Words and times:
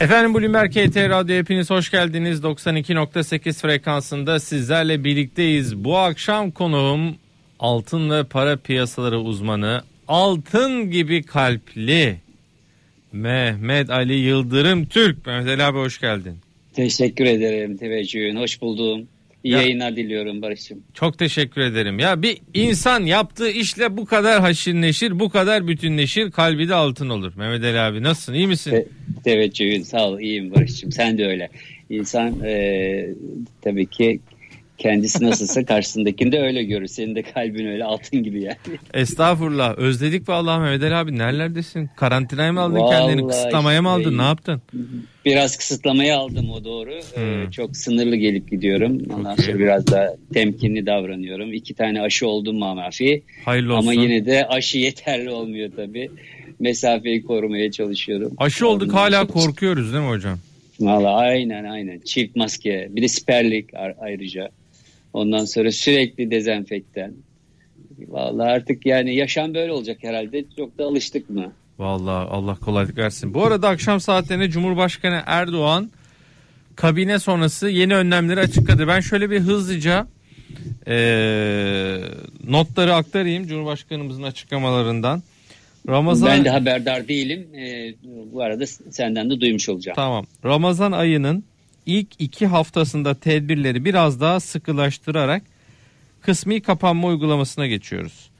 Efendim 0.00 0.34
Bloomberg 0.34 0.70
KT 0.70 0.96
Radyo 0.96 1.36
hepiniz 1.36 1.70
hoş 1.70 1.90
geldiniz. 1.90 2.40
92.8 2.40 3.52
frekansında 3.52 4.40
sizlerle 4.40 5.04
birlikteyiz. 5.04 5.84
Bu 5.84 5.96
akşam 5.96 6.50
konuğum 6.50 7.16
altın 7.58 8.10
ve 8.10 8.24
para 8.24 8.56
piyasaları 8.56 9.18
uzmanı, 9.20 9.82
altın 10.08 10.90
gibi 10.90 11.22
kalpli 11.22 12.16
Mehmet 13.12 13.90
Ali 13.90 14.14
Yıldırım 14.14 14.86
Türk. 14.86 15.26
Mehmet 15.26 15.48
Ali 15.48 15.62
abi 15.62 15.78
hoş 15.78 16.00
geldin. 16.00 16.38
Teşekkür 16.72 17.24
ederim 17.24 17.76
teveccühün. 17.76 18.36
Hoş 18.36 18.60
buldum. 18.60 19.08
İyi 19.44 19.52
Ya- 19.52 19.62
yayınlar 19.62 19.96
diliyorum 19.96 20.42
Barış'cığım. 20.42 20.82
Çok 20.94 21.18
teşekkür 21.18 21.60
ederim. 21.60 21.98
Ya 21.98 22.22
bir 22.22 22.38
insan 22.54 23.00
yaptığı 23.04 23.50
işle 23.50 23.96
bu 23.96 24.04
kadar 24.04 24.40
haşir 24.40 24.74
neşir, 24.74 25.18
bu 25.18 25.28
kadar 25.28 25.68
bütünleşir, 25.68 26.30
kalbi 26.30 26.68
de 26.68 26.74
altın 26.74 27.08
olur. 27.08 27.32
Mehmet 27.36 27.64
Ali 27.64 27.78
abi 27.78 28.02
nasılsın? 28.02 28.34
İyi 28.34 28.46
misin? 28.46 28.70
Te- 28.70 28.86
teveccühün 29.24 29.82
sağ 29.82 30.08
ol. 30.08 30.18
İyiyim 30.20 30.54
Barış'cığım. 30.54 30.92
Sen 30.92 31.18
de 31.18 31.26
öyle. 31.26 31.48
İnsan 31.90 32.40
e, 32.44 33.06
tabii 33.62 33.86
ki 33.86 34.20
kendisi 34.78 35.24
nasılsa 35.24 35.64
karşısındakini 35.64 36.32
de 36.32 36.40
öyle 36.40 36.62
görür. 36.64 36.86
Senin 36.86 37.14
de 37.14 37.22
kalbin 37.22 37.66
öyle 37.66 37.84
altın 37.84 38.22
gibi 38.22 38.42
yani. 38.42 38.56
Estağfurullah. 38.94 39.78
Özledik 39.78 40.28
vallahi 40.28 40.60
Mehmet 40.60 40.82
Ali 40.82 40.94
abi. 40.94 41.18
Nerelerdesin? 41.18 41.90
Karantinaya 41.96 42.52
mı 42.52 42.60
aldın 42.60 42.88
kendini? 42.90 43.22
Vallahi 43.22 43.28
Kısıtlamaya 43.36 43.82
mı 43.82 43.88
aldın? 43.88 44.18
Ne 44.18 44.22
yaptın? 44.22 44.62
Biraz 45.24 45.56
kısıtlamaya 45.56 46.18
aldım 46.18 46.50
o 46.50 46.64
doğru. 46.64 46.94
E, 46.94 47.44
Hmm. 47.44 47.50
çok 47.50 47.76
sınırlı 47.76 48.16
gelip 48.16 48.50
gidiyorum. 48.50 48.98
Ondan 49.14 49.36
Çok 49.36 49.44
iyi. 49.44 49.46
sonra 49.46 49.58
biraz 49.58 49.86
da 49.86 50.16
temkinli 50.34 50.86
davranıyorum. 50.86 51.52
İki 51.52 51.74
tane 51.74 52.00
aşı 52.02 52.26
oldum 52.28 52.56
mamafi. 52.58 53.22
Hayırlı 53.44 53.74
olsun. 53.76 53.88
Ama 53.90 54.02
yine 54.02 54.26
de 54.26 54.46
aşı 54.48 54.78
yeterli 54.78 55.30
olmuyor 55.30 55.70
tabii. 55.76 56.10
Mesafeyi 56.60 57.22
korumaya 57.22 57.70
çalışıyorum. 57.70 58.32
Aşı 58.38 58.68
olduk 58.68 58.82
Ondan 58.88 58.94
hala 58.98 59.20
sonra- 59.26 59.32
korkuyoruz 59.32 59.92
değil 59.92 60.04
mi 60.04 60.10
hocam? 60.10 60.38
Valla 60.80 61.14
aynen 61.16 61.64
aynen. 61.64 61.98
Çift 62.04 62.36
maske. 62.36 62.88
Bir 62.90 63.02
de 63.02 63.08
siperlik 63.08 63.66
ayrıca. 64.00 64.48
Ondan 65.18 65.44
sonra 65.44 65.72
sürekli 65.72 66.30
dezenfektan. 66.30 67.12
Valla 68.08 68.44
artık 68.44 68.86
yani 68.86 69.14
yaşam 69.14 69.54
böyle 69.54 69.72
olacak 69.72 69.98
herhalde. 70.00 70.44
Çok 70.56 70.78
da 70.78 70.84
alıştık 70.84 71.30
mı? 71.30 71.52
Vallahi 71.78 72.28
Allah 72.28 72.54
kolaylık 72.54 72.98
versin. 72.98 73.34
Bu 73.34 73.44
arada 73.44 73.68
akşam 73.68 74.00
saatlerinde 74.00 74.50
Cumhurbaşkanı 74.50 75.22
Erdoğan 75.26 75.90
kabine 76.76 77.18
sonrası 77.18 77.68
yeni 77.68 77.94
önlemleri 77.94 78.40
açıkladı. 78.40 78.88
Ben 78.88 79.00
şöyle 79.00 79.30
bir 79.30 79.40
hızlıca 79.40 80.06
eee, 80.86 82.00
notları 82.48 82.94
aktarayım 82.94 83.46
Cumhurbaşkanımızın 83.46 84.22
açıklamalarından. 84.22 85.22
Ramazan 85.88 86.28
Ben 86.28 86.44
de 86.44 86.50
haberdar 86.50 87.08
değilim. 87.08 87.48
Ee, 87.54 87.94
bu 88.32 88.42
arada 88.42 88.66
senden 88.66 89.30
de 89.30 89.40
duymuş 89.40 89.68
olacağım. 89.68 89.96
Tamam. 89.96 90.26
Ramazan 90.44 90.92
ayının 90.92 91.44
ilk 91.88 92.08
iki 92.18 92.46
haftasında 92.46 93.14
tedbirleri 93.14 93.84
biraz 93.84 94.20
daha 94.20 94.40
sıkılaştırarak 94.40 95.42
kısmi 96.20 96.60
kapanma 96.60 97.08
uygulamasına 97.08 97.66
geçiyoruz. 97.66 98.30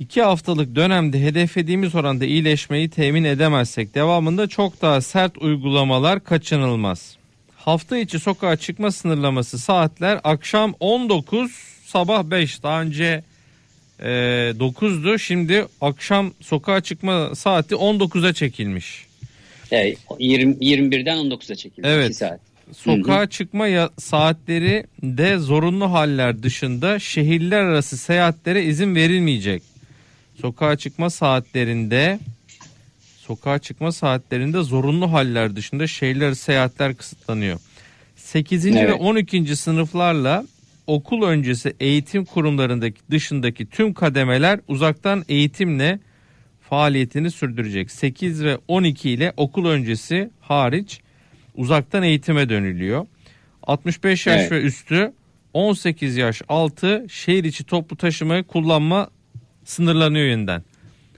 İki 0.00 0.22
haftalık 0.22 0.74
dönemde 0.74 1.22
hedeflediğimiz 1.22 1.94
oranda 1.94 2.24
iyileşmeyi 2.24 2.88
temin 2.90 3.24
edemezsek 3.24 3.94
devamında 3.94 4.46
çok 4.46 4.82
daha 4.82 5.00
sert 5.00 5.38
uygulamalar 5.38 6.24
kaçınılmaz. 6.24 7.16
Hafta 7.56 7.98
içi 7.98 8.18
sokağa 8.18 8.56
çıkma 8.56 8.92
sınırlaması 8.92 9.58
saatler 9.58 10.20
akşam 10.24 10.74
19 10.80 11.52
sabah 11.84 12.24
5 12.24 12.62
daha 12.62 12.82
önce 12.82 13.22
e, 14.00 14.08
9'du 14.58 15.18
şimdi 15.18 15.66
akşam 15.80 16.32
sokağa 16.40 16.80
çıkma 16.80 17.34
saati 17.34 17.74
19'a 17.74 18.32
çekilmiş. 18.32 19.05
Yani 19.70 19.96
20, 20.18 20.54
21'den 20.54 21.18
19'a 21.18 21.54
çekildi. 21.56 21.86
Evet. 21.90 22.06
2 22.06 22.14
saat. 22.14 22.40
Sokağa 22.76 23.26
çıkma 23.26 23.66
ya- 23.66 23.90
saatleri 23.98 24.84
de 25.02 25.38
zorunlu 25.38 25.92
haller 25.92 26.42
dışında 26.42 26.98
şehirler 26.98 27.60
arası 27.60 27.96
seyahatlere 27.96 28.64
izin 28.64 28.94
verilmeyecek. 28.94 29.62
Sokağa 30.40 30.76
çıkma 30.76 31.10
saatlerinde 31.10 32.18
sokağa 33.18 33.58
çıkma 33.58 33.92
saatlerinde 33.92 34.62
zorunlu 34.62 35.12
haller 35.12 35.56
dışında 35.56 35.86
şehirler 35.86 36.26
arası 36.26 36.42
seyahatler 36.42 36.94
kısıtlanıyor. 36.94 37.58
8. 38.16 38.74
ve 38.74 38.78
Evet. 38.78 38.94
12. 39.00 39.56
sınıflarla 39.56 40.44
okul 40.86 41.22
öncesi 41.22 41.74
eğitim 41.80 42.24
kurumlarındaki 42.24 42.96
dışındaki 43.10 43.66
tüm 43.66 43.94
kademeler 43.94 44.60
uzaktan 44.68 45.24
eğitimle 45.28 45.98
faaliyetini 46.70 47.30
sürdürecek. 47.30 47.90
8 47.90 48.44
ve 48.44 48.58
12 48.68 49.10
ile 49.10 49.32
okul 49.36 49.66
öncesi 49.66 50.30
hariç 50.40 51.00
uzaktan 51.54 52.02
eğitime 52.02 52.48
dönülüyor. 52.48 53.06
65 53.62 54.26
yaş 54.26 54.40
Evet. 54.40 54.52
ve 54.52 54.60
üstü 54.62 55.12
18 55.54 56.16
yaş 56.16 56.42
altı 56.48 57.06
şehir 57.10 57.44
içi 57.44 57.64
toplu 57.64 57.96
taşımayı 57.96 58.42
kullanma 58.42 59.10
sınırlanıyor 59.64 60.26
yeniden. 60.26 60.62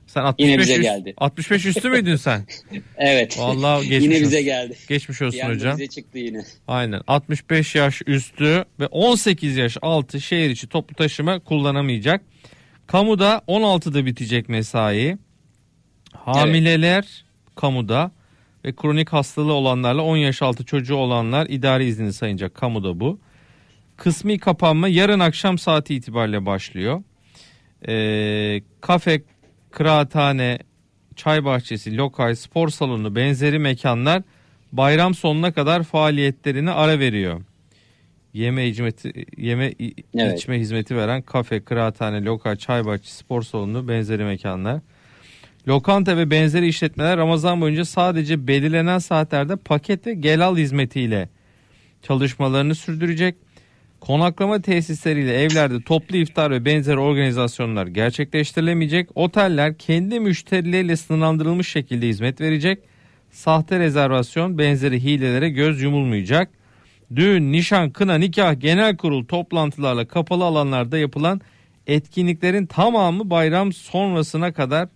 Sen 0.07 0.21
65 0.23 0.51
Yine 0.51 0.59
bize 0.63 0.73
üst- 0.75 0.83
geldi. 0.83 1.15
65 1.17 1.67
üstü 1.67 1.89
müydün 1.91 2.17
sen? 2.17 2.47
Evet. 2.97 3.39
Vallahi 3.39 3.89
geçmiş 3.89 4.05
yine 4.05 4.15
olsun. 4.15 4.25
bize 4.25 4.43
geldi. 4.43 4.77
Geçmiş 4.89 5.21
Bir 5.21 5.27
olsun 5.27 5.39
anda 5.41 5.55
hocam. 5.55 5.73
bize 5.79 5.87
çıktı 5.87 6.19
yine. 6.19 6.45
Aynen 6.69 7.01
65 7.07 7.75
yaş 7.75 8.03
üstü 8.07 8.65
ve 8.81 8.87
18 8.87 9.57
yaş 9.57 9.77
altı 9.83 10.21
şehir 10.21 10.51
içi 10.51 10.67
toplu 10.67 10.95
taşıma 10.95 11.39
kullanamayacak. 11.41 12.23
Kamuda 12.87 13.43
16'da 13.49 14.07
bitecek 14.07 14.49
mesai. 14.49 15.17
Hamileler 16.37 17.25
kamuda 17.55 18.11
ve 18.65 18.73
kronik 18.73 19.09
hastalığı 19.09 19.53
olanlarla 19.53 20.03
10 20.03 20.17
yaş 20.17 20.43
altı 20.43 20.65
çocuğu 20.65 20.97
olanlar 20.97 21.47
idari 21.47 21.85
izni 21.85 22.13
sayacak 22.13 22.55
kamuda 22.55 23.01
bu. 23.01 23.19
Kısmi 23.97 24.39
kapanma 24.39 24.89
yarın 24.89 25.21
akşam 25.21 25.59
saati 25.59 25.95
itibariyle 25.95 26.47
başlıyor. 26.47 27.03
Ee, 27.89 28.61
kafe, 28.81 29.23
kıraathane, 29.71 30.59
çay 31.17 31.45
bahçesi, 31.45 31.97
lokal, 31.97 32.35
spor 32.35 32.69
salonu 32.69 33.17
benzeri 33.17 33.59
mekanlar 33.59 34.23
bayram 34.73 35.15
sonuna 35.15 35.53
kadar 35.53 35.83
faaliyetlerini 35.83 36.71
ara 36.71 36.99
veriyor. 36.99 37.41
Yeme 38.33 38.67
hizmeti 38.67 39.27
yeme 39.37 39.73
Evet. 40.15 40.39
içme 40.39 40.59
hizmeti 40.59 40.97
veren 40.97 41.23
kafe, 41.23 41.61
kıraathane, 41.61 42.25
lokal, 42.25 42.57
çay 42.57 42.87
bahçesi, 42.87 43.17
spor 43.17 43.43
salonu 43.43 43.89
benzeri 43.89 44.25
mekanlar. 44.25 44.81
Lokanta 45.69 46.17
ve 46.17 46.31
benzeri 46.31 46.69
işletmeler 46.69 47.19
Ramazan 47.19 47.61
boyunca 47.61 47.85
sadece 47.85 48.47
belirlenen 48.47 48.99
saatlerde 48.99 49.57
paket 49.57 50.07
ve 50.07 50.15
gel 50.15 50.47
al 50.47 50.57
hizmetiyle 50.57 51.29
çalışmalarını 52.03 52.75
sürdürecek. 52.75 53.35
Konaklama 54.01 54.63
tesisleriyle 54.63 55.43
evlerde 55.43 55.83
toplu 55.83 56.17
iftar 56.17 56.51
ve 56.51 56.65
benzeri 56.65 56.99
organizasyonlar 56.99 57.87
gerçekleştirilemeyecek. 57.87 59.09
Oteller 59.15 59.79
kendi 59.79 60.21
müşterileriyle 60.21 60.97
sınırlandırılmış 60.97 61.69
şekilde 61.69 62.09
hizmet 62.09 62.41
verecek. 62.41 62.79
Sahte 63.31 63.79
rezervasyon 63.79 64.59
benzeri 64.59 65.05
hilelere 65.05 65.49
göz 65.49 65.83
yumulmayacak. 65.83 66.51
Düğün, 67.17 67.53
nişan, 67.53 67.91
kına, 67.91 68.15
nikah, 68.15 68.61
genel 68.61 68.97
kurul 68.97 69.25
toplantılarla 69.25 70.09
kapalı 70.09 70.45
alanlarda 70.45 70.99
yapılan 70.99 71.41
etkinliklerin 71.87 72.67
tamamı 72.67 73.31
bayram 73.31 73.73
sonrasına 73.73 74.53
kadar 74.53 74.89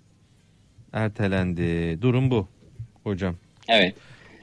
ertelendi. 0.93 1.99
Durum 2.03 2.31
bu 2.31 2.49
hocam. 3.05 3.37
Evet. 3.69 3.95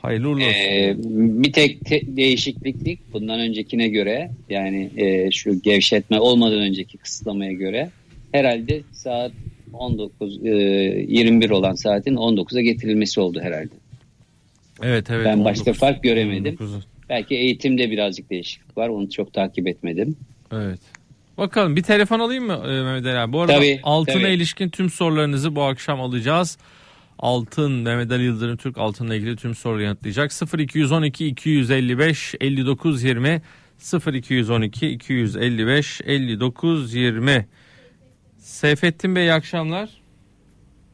Hayırlı 0.01 0.29
uğurlu 0.29 0.45
olsun. 0.45 0.59
Ee, 0.59 0.95
bir 1.43 1.53
tek 1.53 1.85
te- 1.85 2.17
değişikliklik 2.17 3.13
bundan 3.13 3.39
öncekine 3.39 3.87
göre 3.87 4.31
yani 4.49 4.89
e, 4.97 5.31
şu 5.31 5.61
gevşetme 5.61 6.19
olmadan 6.19 6.59
önceki 6.59 6.97
kısıtlamaya 6.97 7.51
göre 7.51 7.89
herhalde 8.31 8.81
saat 8.91 9.31
19 9.73 10.45
e, 10.45 10.49
21 10.49 11.49
olan 11.49 11.73
saatin 11.73 12.15
19'a 12.15 12.61
getirilmesi 12.61 13.19
oldu 13.19 13.39
herhalde. 13.41 13.73
evet 14.83 15.09
evet. 15.09 15.25
ben 15.25 15.45
başka 15.45 15.71
19 15.71 15.79
fark 15.79 16.03
göremedim. 16.03 16.55
19'u. 16.55 16.81
Belki 17.09 17.35
eğitimde 17.35 17.91
birazcık 17.91 18.29
değişiklik 18.29 18.77
var. 18.77 18.89
Onu 18.89 19.09
çok 19.09 19.33
takip 19.33 19.67
etmedim. 19.67 20.15
Evet. 20.51 20.79
Bakalım 21.39 21.75
bir 21.75 21.83
telefon 21.83 22.19
alayım 22.19 22.45
mı 22.45 22.61
e, 22.65 22.83
Mehmet 22.83 23.05
Ali 23.05 23.17
abi? 23.17 23.33
Bu 23.33 23.41
arada 23.41 23.53
Tabii, 23.53 23.79
altına 23.83 24.21
tabii. 24.21 24.31
ilişkin 24.33 24.69
tüm 24.69 24.89
sorularınızı 24.89 25.55
bu 25.55 25.63
akşam 25.63 26.01
alacağız. 26.01 26.57
Altın 27.19 27.71
Mehmet 27.71 28.11
Ali 28.11 28.23
Yıldırım 28.23 28.57
Türk 28.57 28.77
altınla 28.77 29.15
ilgili 29.15 29.35
tüm 29.35 29.55
soruları 29.55 29.83
yanıtlayacak. 29.83 30.31
0212 30.59 31.27
255 31.27 32.35
59 32.39 33.03
20 33.03 33.41
0212 34.13 34.89
255 34.89 36.01
59 36.05 36.93
20 36.93 37.47
Seyfettin 38.37 39.15
Bey 39.15 39.25
iyi 39.25 39.33
akşamlar. 39.33 39.89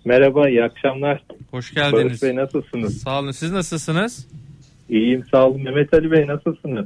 Merhaba, 0.05 0.49
iyi 0.49 0.63
akşamlar. 0.63 1.23
Hoş 1.51 1.53
Barış 1.53 1.73
geldiniz. 1.73 2.21
Bey 2.23 2.35
nasılsınız? 2.35 3.01
Sağ 3.01 3.19
olun. 3.19 3.31
Siz 3.31 3.51
nasılsınız? 3.51 4.27
İyiyim, 4.89 5.23
sağ 5.31 5.47
olun. 5.47 5.63
Mehmet 5.63 5.93
Ali 5.93 6.11
Bey 6.11 6.27
nasılsınız? 6.27 6.85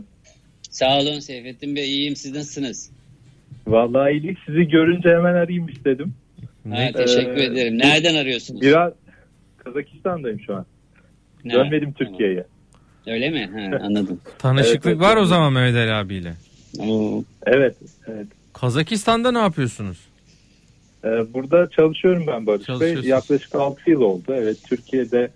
Sağ 0.70 1.00
olun 1.00 1.20
Seyfettin 1.20 1.76
Bey 1.76 1.86
iyiyim 1.86 2.16
siz 2.16 2.36
nasılsınız? 2.36 2.99
Vallahi 3.72 4.12
iyilik. 4.12 4.38
Sizi 4.46 4.68
görünce 4.68 5.10
hemen 5.10 5.34
arayayım 5.34 5.68
istedim. 5.70 6.14
Ha, 6.70 6.92
teşekkür 6.96 7.38
Ee, 7.38 7.44
ederim. 7.44 7.78
Nereden 7.78 8.16
arıyorsunuz? 8.16 8.62
Biraz 8.62 8.94
Kazakistan'dayım 9.58 10.40
şu 10.40 10.54
an. 10.56 10.66
Ha, 11.44 11.50
Dönmedim. 11.54 11.94
Türkiye'ye. 11.94 12.46
Öyle 13.08 13.30
mi? 13.30 13.50
Ha, 13.54 13.78
anladım. 13.86 14.20
Tanışıklık 14.38 14.86
Evet, 14.86 15.00
var 15.00 15.16
o 15.16 15.20
evet. 15.20 15.30
zaman 15.30 15.54
Mehmet 15.54 15.76
Ali 15.76 15.94
abiyle. 15.94 16.34
Oo, 16.80 17.24
Evet, 17.46 17.76
evet. 18.08 18.28
Kazakistan'da 18.54 19.32
ne 19.32 19.40
yapıyorsunuz? 19.40 19.98
Ee, 21.06 21.08
burada 21.34 21.70
çalışıyorum 21.70 22.24
ben 22.28 22.48
Barış 22.48 22.70
Bey. 22.70 22.96
Yaklaşık 23.10 23.56
6 23.56 23.90
yıl 23.90 24.02
oldu. 24.02 24.24
Evet, 24.34 24.58
Türkiye'de 24.70 25.30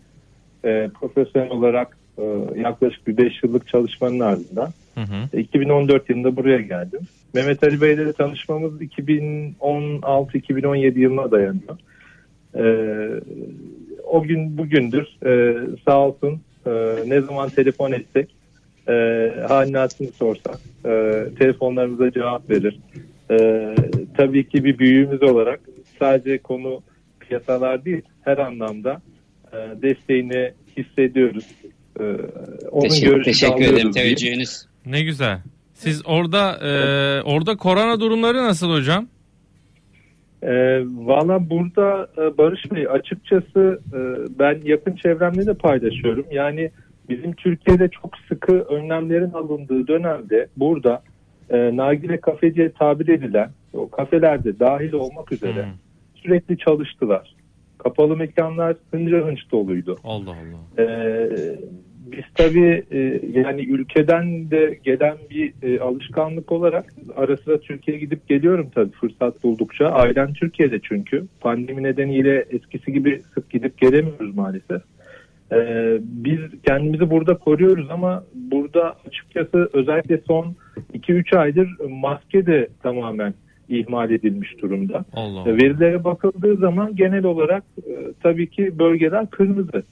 e, 0.66 0.90
profesyonel 1.00 1.50
olarak 1.50 1.98
e, 2.18 2.24
yaklaşık 2.62 3.08
bir 3.08 3.18
5 3.18 3.44
yıllık 3.44 3.68
çalışmanın 3.68 4.20
ardından 4.20 4.74
Hı 4.96 5.02
hı. 5.02 5.38
2014 5.40 6.10
yılında 6.10 6.36
buraya 6.36 6.62
geldim. 6.62 7.00
Mehmet 7.34 7.64
Ali 7.64 7.82
Bey 7.82 7.94
ile 7.94 8.14
tanışmamız 8.14 8.82
2016-2017 8.82 11.00
yılına 11.00 11.32
dayanıyor. 11.32 11.78
Ee, 12.56 13.10
o 14.04 14.24
gün 14.24 14.58
bugündür 14.58 15.08
e, 15.26 15.56
sağ 15.86 16.00
olsun 16.00 16.42
e, 16.66 16.72
ne 17.08 17.22
zaman 17.22 17.50
telefon 17.50 17.92
etsek 17.92 18.30
e, 18.88 18.94
halini 19.48 19.78
hatırını 19.78 20.12
sorsak 20.12 20.60
e, 20.86 21.24
telefonlarımıza 21.40 22.12
cevap 22.12 22.50
verir. 22.50 22.80
E, 23.32 23.68
tabii 24.18 24.50
ki 24.50 24.64
bir 24.64 24.80
büyüğümüz 24.80 25.24
olarak 25.24 25.60
sadece 26.00 26.38
konu 26.38 26.82
piyasalar 27.20 27.86
değil 27.86 28.02
her 28.22 28.38
anlamda 28.38 29.02
e, 29.54 29.58
desteğini 29.82 30.52
hissediyoruz. 30.78 31.46
E, 32.00 32.04
onun 32.72 32.90
teşekkür, 32.90 33.24
teşekkür 33.24 33.64
ederim 33.64 33.92
teveccühünüz. 33.92 34.66
Ne 34.86 35.04
güzel. 35.04 35.40
Siz 35.84 36.02
orada 36.06 36.58
e, 36.68 36.72
orada 37.22 37.58
korona 37.58 38.00
durumları 38.00 38.38
nasıl 38.38 38.72
hocam? 38.72 39.08
E, 40.42 40.84
Valla 40.86 41.50
burada 41.50 42.08
e, 42.18 42.38
Barış 42.38 42.72
Bey 42.72 42.88
açıkçası 42.88 43.80
e, 43.94 44.00
ben 44.40 44.62
yakın 44.64 44.96
çevremle 44.96 45.46
de 45.46 45.54
paylaşıyorum. 45.54 46.26
Yani 46.32 46.72
bizim 47.10 47.34
Türkiye'de 47.34 47.90
çok 47.90 48.12
sıkı 48.30 48.54
önlemlerin 48.54 49.32
alındığı 49.32 49.88
dönemde 49.88 50.48
burada 50.58 51.02
e, 51.50 51.78
nargile 51.78 52.22
kafeciye 52.22 52.72
tabir 52.72 53.08
edilen 53.08 53.50
o 53.74 53.90
kafelerde 53.90 54.60
dahil 54.60 54.94
olmak 54.94 55.32
üzere 55.32 55.62
Hı. 55.62 55.70
sürekli 56.16 56.58
çalıştılar. 56.58 57.36
Kapalı 57.78 58.18
mekanlar 58.18 58.76
hınca 58.92 59.18
hınç 59.18 59.40
doluydu. 59.52 59.98
Allah 60.04 60.32
Allah. 60.32 60.84
Ee, 60.84 61.30
biz 62.12 62.24
tabii 62.36 62.84
e, 62.92 63.22
yani 63.40 63.62
ülkeden 63.62 64.52
de 64.52 64.80
gelen 64.84 65.18
bir 65.30 65.54
e, 65.64 65.80
alışkanlık 65.80 66.52
olarak 66.52 66.94
ara 67.16 67.38
sıra 67.38 67.60
Türkiye'ye 67.60 68.04
gidip 68.04 68.28
geliyorum 68.28 68.70
tabii 68.76 68.92
fırsat 68.92 69.44
buldukça. 69.44 69.86
Ailem 69.86 70.34
Türkiye'de 70.34 70.80
çünkü. 70.84 71.26
Pandemi 71.42 71.84
nedeniyle 71.84 72.46
eskisi 72.50 72.94
gibi 72.94 73.22
sık 73.34 73.50
gidip 73.50 73.78
gelemiyoruz 73.78 74.36
maalesef. 74.36 74.82
Ee, 75.52 75.98
biz 76.02 76.40
kendimizi 76.68 77.10
burada 77.10 77.38
koruyoruz 77.38 77.88
ama 77.90 78.24
burada 78.34 78.96
açıkçası 79.08 79.70
özellikle 79.74 80.18
son 80.28 80.56
2-3 80.94 81.38
aydır 81.38 81.70
maske 81.90 82.46
de 82.46 82.68
tamamen 82.84 83.34
ihmal 83.70 84.12
edilmiş 84.12 84.62
durumda. 84.62 85.06
Allah 85.14 85.40
Allah. 85.40 85.58
Verilere 85.58 86.04
bakıldığı 86.04 86.56
zaman 86.56 86.96
genel 86.96 87.26
olarak 87.26 87.64
e, 87.78 87.92
tabii 88.24 88.50
ki 88.50 88.80
bölgeler 88.80 89.30
kırmızı. 89.30 89.84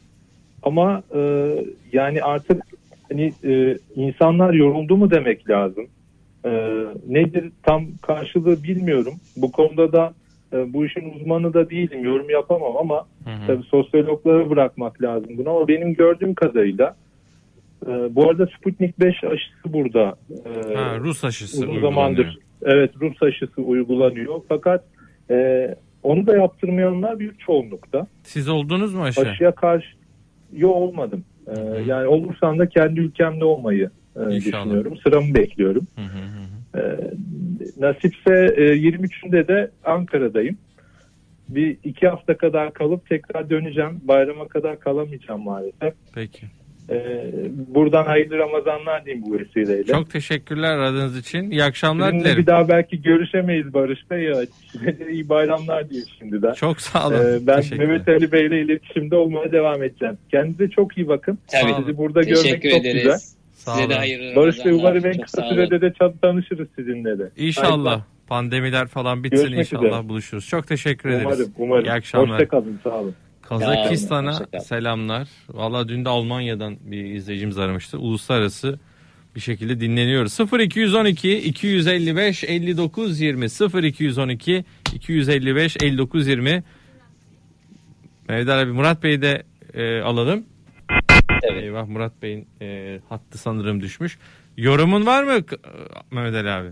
Ama 0.64 1.04
e, 1.16 1.20
yani 1.94 2.24
artık 2.24 2.64
hani 3.10 3.34
e, 3.44 3.78
insanlar 3.96 4.54
yoruldu 4.54 4.98
mu 4.98 5.12
demek 5.12 5.50
lazım. 5.50 5.86
E, 6.46 6.50
nedir 7.08 7.52
tam 7.64 7.86
karşılığı 8.02 8.64
bilmiyorum. 8.64 9.14
Bu 9.38 9.52
konuda 9.52 9.92
da 9.94 10.14
e, 10.54 10.74
bu 10.74 10.86
işin 10.86 11.14
uzmanı 11.14 11.54
da 11.54 11.70
değilim. 11.70 12.04
Yorum 12.04 12.30
yapamam 12.30 12.78
ama 12.78 13.06
Hı 13.24 13.30
hı. 13.30 13.48
tabii 13.48 13.64
sosyologlara 13.64 14.50
bırakmak 14.50 15.02
lazım 15.02 15.30
bunu. 15.38 15.50
Ama 15.50 15.68
benim 15.68 15.94
gördüğüm 15.94 16.34
kadarıyla 16.34 16.96
e, 17.88 18.16
bu 18.16 18.30
arada 18.30 18.48
Sputnik 18.58 19.00
5 19.00 19.24
aşısı 19.24 19.74
burada. 19.74 20.16
e, 20.72 20.76
Ha, 20.76 20.98
Rus 21.00 21.24
aşısı 21.24 21.58
uzun 21.58 21.68
uygulanıyor. 21.68 21.92
zamandır 21.92 22.38
evet 22.64 22.92
Rus 23.02 23.24
aşısı 23.24 23.62
uygulanıyor. 23.62 24.42
Fakat 24.50 24.84
e, 25.32 25.68
onu 26.04 26.28
da 26.28 26.38
yaptırmayanlar 26.38 27.20
büyük 27.20 27.40
çoğunlukta. 27.40 28.08
Siz 28.24 28.50
oldunuz 28.50 28.94
mu 28.94 29.04
aşı? 29.04 29.22
Aşıya 29.22 29.52
karşı 29.52 29.88
yo 30.54 30.70
olmadım. 30.70 31.24
E, 31.48 31.82
yani 31.88 32.08
olursam 32.08 32.60
da 32.60 32.70
kendi 32.70 33.00
ülkemde 33.00 33.46
olmayı 33.46 33.90
e, 34.16 34.36
İnşallah. 34.36 34.64
düşünüyorum. 34.66 34.98
Sıramı 34.98 35.36
bekliyorum. 35.36 35.88
Hı 35.96 36.02
hı 36.02 36.26
hı. 36.26 36.80
E, 36.80 37.12
nasipse 37.80 38.54
e, 38.58 38.62
23'ünde 38.62 39.48
de 39.48 39.72
Ankara'dayım. 39.84 40.58
Bir 41.50 41.78
iki 41.84 42.08
hafta 42.08 42.38
kadar 42.38 42.74
kalıp 42.74 43.10
tekrar 43.10 43.50
döneceğim. 43.50 44.02
Bayrama 44.04 44.48
kadar 44.48 44.80
kalamayacağım 44.80 45.44
maalesef. 45.44 45.94
Peki. 46.16 46.46
E, 46.92 46.98
buradan 47.76 48.04
hayırlı 48.06 48.38
Ramazanlar 48.38 49.06
diyeyim 49.06 49.26
bu 49.28 49.34
vesileyle. 49.40 49.84
Çok 49.84 50.10
teşekkürler 50.10 50.78
aradığınız 50.78 51.18
için. 51.18 51.52
İyi 51.52 51.64
akşamlar 51.64 52.06
Sizinle 52.06 52.24
dilerim. 52.26 52.42
bir 52.42 52.46
daha 52.48 52.68
belki 52.70 53.02
görüşemeyiz 53.02 53.74
Barış 53.74 54.00
Bey 54.12 54.24
ya. 54.24 54.38
İyi 55.12 55.30
bayramlar 55.30 55.90
diyeyim 55.90 56.10
şimdiden. 56.20 56.54
Çok 56.54 56.82
sağ 56.82 57.08
olun. 57.08 57.16
Ee, 57.16 57.48
ben. 57.48 57.64
Mehmet 57.78 58.08
Ali 58.08 58.32
Bey 58.32 58.46
ile 58.46 58.62
iletişimde 58.62 59.16
olmaya 59.16 59.52
devam 59.52 59.84
edeceğim. 59.84 60.18
Kendinize 60.32 60.70
çok 60.70 60.98
iyi 60.98 61.08
bakın. 61.08 61.40
Tabii. 61.52 61.74
Sizi 61.80 61.98
burada 61.98 62.22
görmek 62.22 62.44
Teşekkür 62.44 62.70
çok 62.72 62.80
ederiz. 62.82 63.04
güzel. 63.04 63.20
Sağ 63.54 63.72
Size 63.72 63.84
de 63.90 63.94
olun. 63.94 63.98
hayırlı 63.98 64.36
Barış 64.36 64.66
Bey 64.66 64.74
umarım 64.74 65.06
en 65.06 65.12
Çok 65.14 65.24
kısa 65.24 65.50
sürede 65.50 65.82
de 65.82 65.94
tan- 65.94 66.14
tanışırız 66.22 66.68
sizinle 66.76 67.20
de. 67.20 67.30
İnşallah. 67.38 67.86
Hayırlı. 67.92 68.06
Pandemiler 68.28 68.88
falan 68.88 69.24
bitsin 69.24 69.38
Görüşmek 69.38 69.60
inşallah 69.60 69.84
üzere. 69.88 70.10
buluşuruz. 70.10 70.48
Çok 70.48 70.68
teşekkür 70.68 71.10
ederiz. 71.10 71.26
Umarım, 71.26 71.52
umarım. 71.58 71.86
İyi 71.86 71.92
akşamlar. 71.92 72.30
Hoşçakalın, 72.40 72.80
sağ 72.84 72.90
olun. 72.90 73.16
Kazakistan'a 73.42 74.60
selamlar. 74.62 75.28
Valla 75.50 75.88
dün 75.88 76.06
de 76.06 76.10
Almanya'dan 76.10 76.78
bir 76.82 77.06
izleyicimiz 77.06 77.58
aramıştı. 77.58 78.00
Uluslararası 78.00 78.80
bir 79.36 79.40
şekilde 79.40 79.80
dinleniyoruz. 79.80 80.40
0212 80.54 81.38
255 81.38 82.44
59 82.44 83.22
20 83.22 83.46
0212 83.84 84.66
255 84.94 85.78
59 85.82 86.28
20 86.28 86.64
Mehmet 88.30 88.50
abi 88.50 88.72
Murat 88.72 89.04
Bey'i 89.04 89.22
de 89.22 89.44
e, 89.74 90.02
alalım. 90.02 90.46
Evet. 91.44 91.64
Eyvah 91.64 91.88
Murat 91.88 92.22
Bey'in 92.22 92.48
e, 92.62 93.00
hattı 93.10 93.38
sanırım 93.38 93.82
düşmüş. 93.82 94.18
Yorumun 94.58 95.06
var 95.06 95.24
mı 95.24 95.46
Mehmet 96.12 96.36
Ali 96.36 96.50
abi? 96.50 96.70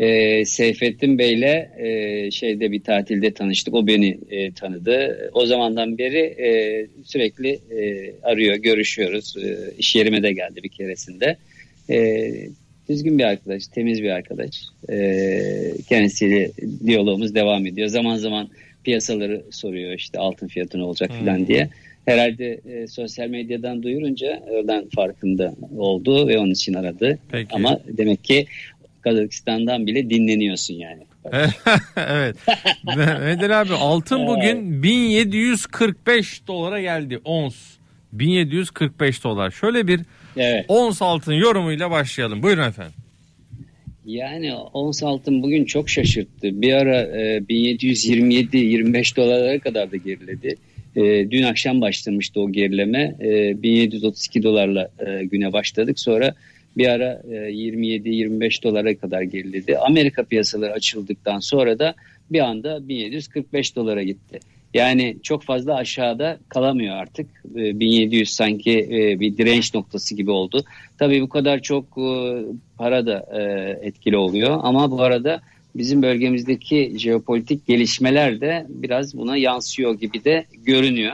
Ee, 0.00 0.44
Seyfettin 0.44 1.18
Bey'le 1.18 1.68
e, 1.78 2.30
şeyde 2.30 2.72
bir 2.72 2.82
tatilde 2.82 3.30
tanıştık. 3.34 3.74
O 3.74 3.86
beni 3.86 4.18
e, 4.30 4.52
tanıdı. 4.52 5.30
O 5.34 5.46
zamandan 5.46 5.98
beri 5.98 6.18
e, 6.18 6.86
sürekli 7.04 7.48
e, 7.48 8.12
arıyor, 8.22 8.56
görüşüyoruz. 8.56 9.36
E, 9.36 9.56
iş 9.78 9.96
yerime 9.96 10.22
de 10.22 10.32
geldi 10.32 10.62
bir 10.62 10.68
keresinde. 10.68 11.36
E, 11.90 12.30
düzgün 12.88 13.18
bir 13.18 13.24
arkadaş, 13.24 13.66
temiz 13.66 14.02
bir 14.02 14.10
arkadaş. 14.10 14.50
E, 14.90 15.42
kendisiyle 15.88 16.50
diyalogumuz 16.86 17.34
devam 17.34 17.66
ediyor. 17.66 17.88
Zaman 17.88 18.16
zaman 18.16 18.48
piyasaları 18.84 19.42
soruyor 19.50 19.92
işte 19.92 20.18
altın 20.18 20.48
fiyatı 20.48 20.78
ne 20.78 20.82
olacak 20.82 21.10
Hmm. 21.10 21.18
falan 21.18 21.46
diye. 21.46 21.68
Herhalde 22.04 22.60
e, 22.72 22.86
sosyal 22.86 23.28
medyadan 23.28 23.82
duyurunca 23.82 24.42
oradan 24.50 24.88
farkında 24.94 25.54
oldu 25.78 26.28
ve 26.28 26.38
onun 26.38 26.50
için 26.50 26.74
aradı. 26.74 27.18
Peki. 27.32 27.48
Ama 27.52 27.80
demek 27.88 28.24
ki 28.24 28.46
Kazakistan'dan 29.02 29.86
bile 29.86 30.10
dinleniyorsun 30.10 30.74
yani. 30.74 31.02
evet. 31.96 32.36
Ali 33.42 33.54
abi 33.54 33.74
altın 33.74 34.26
bugün 34.26 34.82
1745 34.82 36.46
dolara 36.46 36.80
geldi 36.80 37.20
ons. 37.24 37.56
1745 38.12 39.24
dolar. 39.24 39.50
Şöyle 39.50 39.86
bir 39.86 40.00
Evet. 40.36 40.64
ons 40.68 41.02
altın 41.02 41.32
yorumuyla 41.32 41.90
başlayalım. 41.90 42.42
Buyurun 42.42 42.68
efendim. 42.68 42.92
Yani 44.06 44.54
ons 44.54 45.02
altın 45.02 45.42
bugün 45.42 45.64
çok 45.64 45.90
şaşırttı. 45.90 46.62
Bir 46.62 46.72
ara 46.72 47.00
e, 47.00 47.38
1727-25 47.38 49.16
dolarlara 49.16 49.58
kadar 49.58 49.92
da 49.92 49.96
geriledi. 49.96 50.56
E, 50.96 51.30
dün 51.30 51.42
akşam 51.42 51.80
başlamıştı 51.80 52.40
o 52.40 52.52
gerileme. 52.52 53.16
E, 53.20 53.62
1732 53.62 54.42
dolarla 54.42 54.90
e, 55.06 55.24
güne 55.24 55.52
başladık. 55.52 56.00
Sonra 56.00 56.34
bir 56.76 56.88
ara 56.88 57.22
e, 57.30 57.34
27-25 57.34 58.62
dolara 58.62 58.96
kadar 58.96 59.22
geriledi. 59.22 59.78
Amerika 59.78 60.24
piyasaları 60.24 60.72
açıldıktan 60.72 61.38
sonra 61.38 61.78
da 61.78 61.94
bir 62.30 62.40
anda 62.40 62.88
1745 62.88 63.76
dolara 63.76 64.02
gitti. 64.02 64.40
Yani 64.74 65.16
çok 65.22 65.42
fazla 65.42 65.74
aşağıda 65.74 66.38
kalamıyor 66.48 66.96
artık. 66.96 67.26
E, 67.56 67.80
1700 67.80 68.30
sanki 68.30 68.88
e, 68.90 69.20
bir 69.20 69.36
direnç 69.36 69.74
noktası 69.74 70.14
gibi 70.14 70.30
oldu. 70.30 70.64
Tabii 70.98 71.22
bu 71.22 71.28
kadar 71.28 71.62
çok 71.62 71.84
e, 71.84 72.42
para 72.78 73.06
da 73.06 73.26
e, 73.32 73.42
etkili 73.86 74.16
oluyor 74.16 74.58
ama 74.62 74.90
bu 74.90 75.02
arada 75.02 75.40
bizim 75.74 76.02
bölgemizdeki 76.02 76.92
jeopolitik 76.98 77.66
gelişmeler 77.66 78.40
de 78.40 78.66
biraz 78.68 79.16
buna 79.16 79.36
yansıyor 79.36 79.94
gibi 79.94 80.24
de 80.24 80.44
görünüyor. 80.64 81.12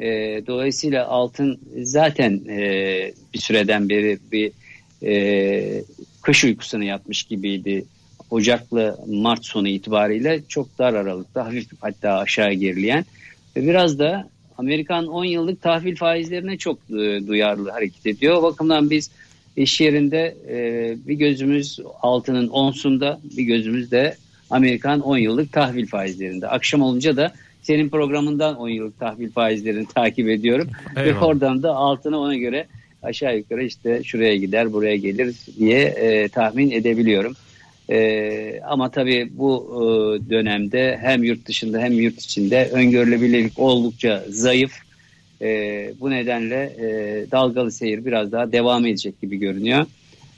E, 0.00 0.06
dolayısıyla 0.46 1.06
altın 1.06 1.60
zaten 1.82 2.40
e, 2.48 3.12
bir 3.34 3.38
süreden 3.38 3.88
beri 3.88 4.18
bir 4.32 4.52
e, 5.02 5.82
kış 6.22 6.44
uykusuna 6.44 6.84
yatmış 6.84 7.22
gibiydi. 7.22 7.84
Ocak'la 8.30 8.96
Mart 9.06 9.44
sonu 9.44 9.68
itibariyle 9.68 10.40
çok 10.48 10.78
dar 10.78 10.94
aralıkta 10.94 11.46
hafif 11.46 11.66
hatta 11.80 12.18
aşağı 12.18 12.52
gerileyen 12.52 13.04
ve 13.56 13.66
biraz 13.66 13.98
da 13.98 14.28
Amerikan 14.58 15.06
10 15.06 15.24
yıllık 15.24 15.62
tahvil 15.62 15.96
faizlerine 15.96 16.56
çok 16.56 16.78
e, 16.90 17.26
duyarlı 17.26 17.70
hareket 17.70 18.06
ediyor. 18.06 18.36
O 18.36 18.42
bakımdan 18.42 18.90
biz 18.90 19.10
iş 19.56 19.80
yerinde 19.80 20.36
e, 20.48 20.96
bir 21.08 21.14
gözümüz 21.14 21.80
altının 22.02 22.48
onsunda 22.48 23.20
bir 23.36 23.42
gözümüz 23.42 23.90
de 23.90 24.16
Amerikan 24.50 25.00
10 25.00 25.18
yıllık 25.18 25.52
tahvil 25.52 25.86
faizlerinde. 25.86 26.48
Akşam 26.48 26.82
olunca 26.82 27.16
da 27.16 27.32
senin 27.62 27.88
programından 27.88 28.56
10 28.56 28.68
yıllık 28.68 29.00
tahvil 29.00 29.30
faizlerini 29.30 29.86
takip 29.94 30.28
ediyorum. 30.28 30.68
Eyvallah. 30.96 31.06
Ve 31.06 31.24
oradan 31.24 31.62
da 31.62 31.74
altına 31.74 32.18
ona 32.18 32.36
göre 32.36 32.66
aşağı 33.02 33.36
yukarı 33.36 33.64
işte 33.64 34.04
şuraya 34.04 34.36
gider 34.36 34.72
buraya 34.72 34.96
gelir 34.96 35.36
diye 35.58 35.80
e, 35.80 36.28
tahmin 36.28 36.70
edebiliyorum. 36.70 37.34
E, 37.90 38.60
ama 38.60 38.90
tabii 38.90 39.28
bu 39.32 39.66
e, 39.72 40.30
dönemde 40.30 40.98
hem 41.02 41.24
yurt 41.24 41.46
dışında 41.46 41.78
hem 41.78 41.92
yurt 41.92 42.20
içinde 42.20 42.68
öngörülebilirlik 42.72 43.58
oldukça 43.58 44.24
zayıf. 44.28 44.72
E, 45.42 45.48
bu 46.00 46.10
nedenle 46.10 46.56
e, 46.56 46.86
dalgalı 47.30 47.72
seyir 47.72 48.04
biraz 48.04 48.32
daha 48.32 48.52
devam 48.52 48.86
edecek 48.86 49.20
gibi 49.20 49.36
görünüyor. 49.36 49.86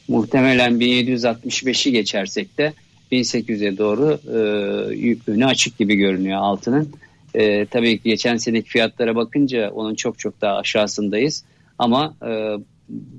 Muhtemelen 0.08 0.72
1765'i 0.72 1.92
geçersek 1.92 2.58
de 2.58 2.72
1800'e 3.12 3.78
doğru 3.78 4.18
e, 4.34 4.94
yüklüğünü 4.94 5.46
açık 5.46 5.78
gibi 5.78 5.94
görünüyor 5.94 6.38
altının. 6.38 6.92
E, 7.34 7.66
tabii 7.66 7.98
ki 7.98 8.04
geçen 8.04 8.36
seneki 8.36 8.68
fiyatlara 8.68 9.16
bakınca 9.16 9.70
onun 9.70 9.94
çok 9.94 10.18
çok 10.18 10.40
daha 10.40 10.56
aşağısındayız. 10.56 11.44
Ama 11.82 12.14
e, 12.26 12.56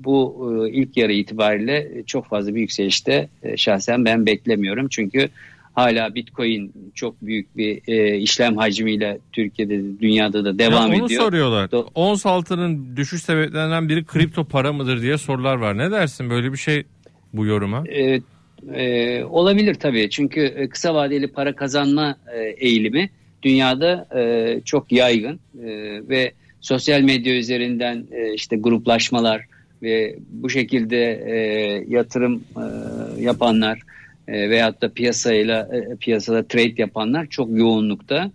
bu 0.04 0.50
e, 0.66 0.70
ilk 0.70 0.96
yarı 0.96 1.12
itibariyle 1.12 2.02
çok 2.06 2.26
fazla 2.26 2.54
bir 2.54 2.60
yükselişte 2.60 3.28
e, 3.42 3.56
şahsen 3.56 4.04
ben 4.04 4.26
beklemiyorum. 4.26 4.88
Çünkü 4.90 5.28
hala 5.72 6.14
Bitcoin 6.14 6.72
çok 6.94 7.22
büyük 7.22 7.56
bir 7.56 7.82
e, 7.86 8.16
işlem 8.18 8.56
hacmiyle 8.56 9.18
Türkiye'de 9.32 10.00
dünyada 10.00 10.44
da 10.44 10.58
devam 10.58 10.92
ya 10.92 10.98
onu 10.98 11.04
ediyor. 11.06 11.20
Onu 11.20 11.26
soruyorlar. 11.26 11.68
Do- 11.68 11.88
Ons 11.94 12.26
altının 12.26 12.96
düşüş 12.96 13.22
sebeplerinden 13.22 13.88
biri 13.88 14.04
kripto 14.04 14.44
para 14.44 14.72
mıdır 14.72 15.02
diye 15.02 15.18
sorular 15.18 15.56
var. 15.56 15.78
Ne 15.78 15.90
dersin 15.90 16.30
böyle 16.30 16.52
bir 16.52 16.58
şey 16.58 16.84
bu 17.32 17.46
yoruma? 17.46 17.84
Evet. 17.88 18.22
E, 18.74 19.24
olabilir 19.24 19.74
tabii 19.74 20.10
çünkü 20.10 20.40
e, 20.40 20.68
kısa 20.68 20.94
vadeli 20.94 21.28
para 21.28 21.56
kazanma 21.56 22.16
e, 22.36 22.40
eğilimi 22.66 23.10
dünyada 23.42 24.08
e, 24.16 24.60
çok 24.64 24.92
yaygın 24.92 25.40
e, 25.62 25.68
ve 26.08 26.32
sosyal 26.64 27.00
medya 27.00 27.34
üzerinden 27.34 28.06
e, 28.12 28.34
işte 28.34 28.56
gruplaşmalar 28.56 29.44
ve 29.82 30.16
bu 30.30 30.50
şekilde 30.50 31.22
e, 31.26 31.36
yatırım 31.88 32.44
e, 32.56 32.62
yapanlar 33.22 33.82
e, 34.28 34.50
veyahut 34.50 34.82
da 34.82 34.88
piyasayla 34.88 35.68
piyasada 36.00 36.42
trade 36.42 36.74
yapanlar 36.76 37.26
çok 37.26 37.58
yoğunlukta. 37.58 38.30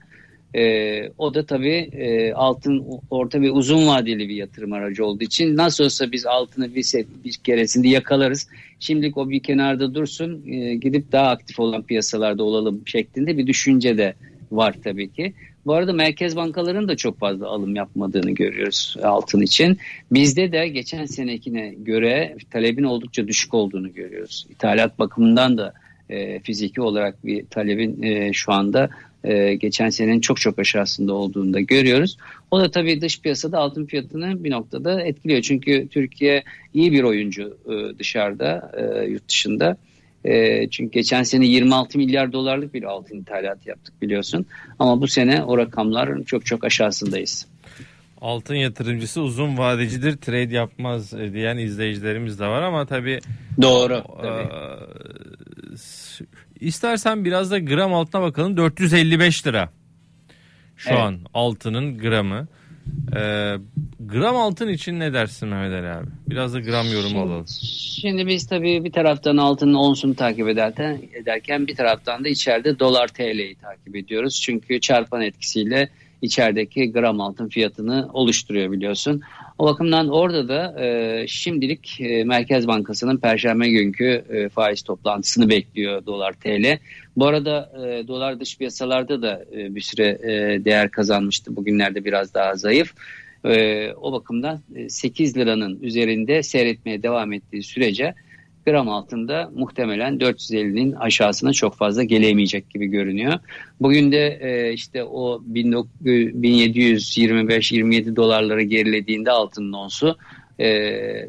O 1.18 1.34
da 1.34 1.46
tabii 1.46 1.92
altın 2.36 2.86
orta 3.10 3.42
ve 3.42 3.52
uzun 3.52 3.88
vadeli 3.88 4.30
bir 4.30 4.36
yatırım 4.36 4.74
aracı 4.74 5.06
olduğu 5.06 5.24
için 5.24 5.58
nasıl 5.58 5.84
olsa 5.84 6.12
biz 6.12 6.26
altını 6.26 6.76
bir, 6.76 6.94
bir 7.26 7.34
keresinde 7.34 7.88
yakalarız. 7.88 8.48
Şimdilik 8.80 9.18
o 9.18 9.30
bir 9.30 9.40
kenarda 9.40 9.94
dursun 9.94 10.44
gidip 10.82 11.12
daha 11.12 11.28
aktif 11.28 11.60
olan 11.60 11.84
piyasalarda 11.84 12.44
olalım 12.44 12.82
şeklinde 12.86 13.38
bir 13.38 13.48
düşünce 13.48 13.98
de 13.98 14.14
var 14.52 14.76
tabii 14.84 15.10
ki. 15.14 15.34
Bu 15.70 15.74
arada 15.74 15.94
merkez 15.94 16.36
bankaların 16.36 16.88
da 16.88 16.96
çok 16.96 17.20
fazla 17.20 17.48
alım 17.48 17.76
yapmadığını 17.76 18.32
görüyoruz 18.32 18.96
altın 19.04 19.42
için. 19.42 19.78
Bizde 20.12 20.52
de 20.52 20.68
geçen 20.68 21.06
senekine 21.06 21.76
göre 21.78 22.38
talebin 22.52 22.84
oldukça 22.84 23.28
düşük 23.28 23.54
olduğunu 23.54 23.94
görüyoruz. 23.94 24.48
İthalat 24.50 25.00
bakımından 25.00 25.58
da 25.58 25.74
e, 26.10 26.40
fiziki 26.40 26.82
olarak 26.82 27.26
bir 27.26 27.46
talebin 27.46 28.04
e, 28.04 28.34
şu 28.34 28.52
anda 28.52 28.90
e, 29.24 29.56
geçen 29.56 29.90
senenin 29.90 30.20
çok 30.20 30.42
çok 30.42 30.60
aşağısında 30.60 31.14
olduğunu 31.14 31.54
da 31.54 31.60
görüyoruz. 31.60 32.18
O 32.52 32.60
da 32.60 32.72
tabii 32.72 33.02
dış 33.02 33.22
piyasada 33.22 33.58
altın 33.58 33.86
fiyatını 33.86 34.44
bir 34.44 34.52
noktada 34.52 35.02
etkiliyor. 35.02 35.42
Çünkü 35.42 35.88
Türkiye 35.88 36.44
iyi 36.74 36.92
bir 36.92 37.04
oyuncu 37.04 37.58
e, 37.66 38.00
dışarıda, 38.00 38.72
e, 38.78 39.06
yurt 39.06 39.30
dışında. 39.30 39.78
E, 40.26 40.68
çünkü 40.70 40.92
geçen 40.92 41.24
sene 41.24 41.46
26 41.46 41.98
milyar 41.98 42.34
dolarlık 42.34 42.74
bir 42.74 42.84
altın 42.84 43.18
ithalatı 43.18 43.70
yaptık 43.70 44.02
biliyorsun. 44.02 44.46
Ama 44.80 45.02
bu 45.02 45.08
sene 45.08 45.44
o 45.44 45.58
rakamlar 45.58 46.24
çok 46.24 46.46
çok 46.46 46.64
aşağısındayız. 46.64 47.48
Altın 48.22 48.56
yatırımcısı 48.56 49.22
uzun 49.22 49.58
vadecidir, 49.58 50.18
trade 50.18 50.56
yapmaz 50.56 51.14
e, 51.14 51.34
diyen 51.34 51.58
izleyicilerimiz 51.58 52.40
de 52.40 52.48
var 52.48 52.62
ama 52.62 52.86
tabii 52.86 53.20
doğru. 53.62 53.94
E, 53.94 54.22
tabii. 54.22 54.48
İstersen 56.60 57.26
biraz 57.26 57.52
da 57.52 57.60
gram 57.60 57.94
altına 57.94 58.22
bakalım. 58.22 58.58
455 58.58 59.48
lira. 59.48 59.70
Şu 60.76 60.90
evet. 60.90 61.00
an 61.00 61.20
altının 61.34 61.98
gramı. 61.98 62.48
Ee, 63.16 63.56
gram 64.00 64.36
altın 64.36 64.68
için 64.68 65.00
ne 65.00 65.14
dersin 65.14 65.50
Mehmet 65.50 65.74
Ali 65.74 65.88
abi? 65.88 66.08
Biraz 66.30 66.54
da 66.54 66.60
gram 66.60 66.92
yorum 66.92 67.08
şimdi, 67.10 67.20
alalım. 67.20 67.46
Şimdi 68.02 68.28
biz 68.28 68.48
tabii 68.48 68.84
bir 68.84 68.92
taraftan 68.92 69.38
altının 69.38 69.74
onsunu 69.74 70.16
takip 70.16 70.48
ederken, 70.48 71.02
ederken 71.14 71.68
bir 71.68 71.76
taraftan 71.76 72.24
da 72.24 72.30
içeride 72.30 72.80
dolar 72.80 73.08
TL'yi 73.08 73.56
takip 73.56 73.96
ediyoruz. 73.96 74.42
Çünkü 74.42 74.80
çarpan 74.80 75.22
etkisiyle 75.22 75.90
içerideki 76.22 76.92
gram 76.92 77.22
altın 77.22 77.48
fiyatını 77.48 78.10
oluşturuyor 78.14 78.72
biliyorsun. 78.72 79.22
O 79.58 79.66
bakımdan 79.66 80.10
orada 80.10 80.48
da 80.48 80.84
e, 80.84 81.28
şimdilik 81.28 82.02
e, 82.02 82.24
Merkez 82.24 82.68
Bankası'nın 82.68 83.18
Perşembe 83.18 83.70
günkü 83.70 84.24
e, 84.30 84.50
faiz 84.50 84.82
toplantısını 84.82 85.50
bekliyor 85.50 86.06
dolar 86.06 86.34
TL. 86.34 86.80
Bu 87.16 87.28
arada 87.28 87.72
e, 87.76 88.08
dolar 88.08 88.40
dış 88.40 88.58
piyasalarda 88.58 89.22
da 89.22 89.46
e, 89.54 89.76
bir 89.76 89.82
süre 89.82 90.08
e, 90.08 90.66
değer 90.66 90.92
kazanmıştı. 90.92 91.56
Bugünlerde 91.56 92.06
biraz 92.06 92.34
daha 92.34 92.56
zayıf. 92.56 92.94
E, 93.46 93.92
o 93.94 94.12
bakımdan 94.12 94.62
8 94.90 95.38
e, 95.38 95.40
liranın 95.40 95.80
üzerinde 95.82 96.44
seyretmeye 96.44 97.04
devam 97.04 97.34
ettiği 97.34 97.64
sürece 97.64 98.14
gram 98.66 98.90
altında 98.90 99.52
muhtemelen 99.56 100.18
450'nin 100.18 100.92
aşağısına 100.92 101.54
çok 101.54 101.76
fazla 101.76 102.04
gelemeyecek 102.04 102.70
gibi 102.70 102.88
görünüyor. 102.88 103.34
Bugün 103.82 104.12
de 104.12 104.40
e, 104.42 104.74
işte 104.74 105.04
o 105.04 105.42
1725-27 105.54 108.16
dolarlara 108.16 108.62
gerilediğinde 108.62 109.32
altının 109.32 109.74
onsu 109.74 110.18
e, 110.60 110.70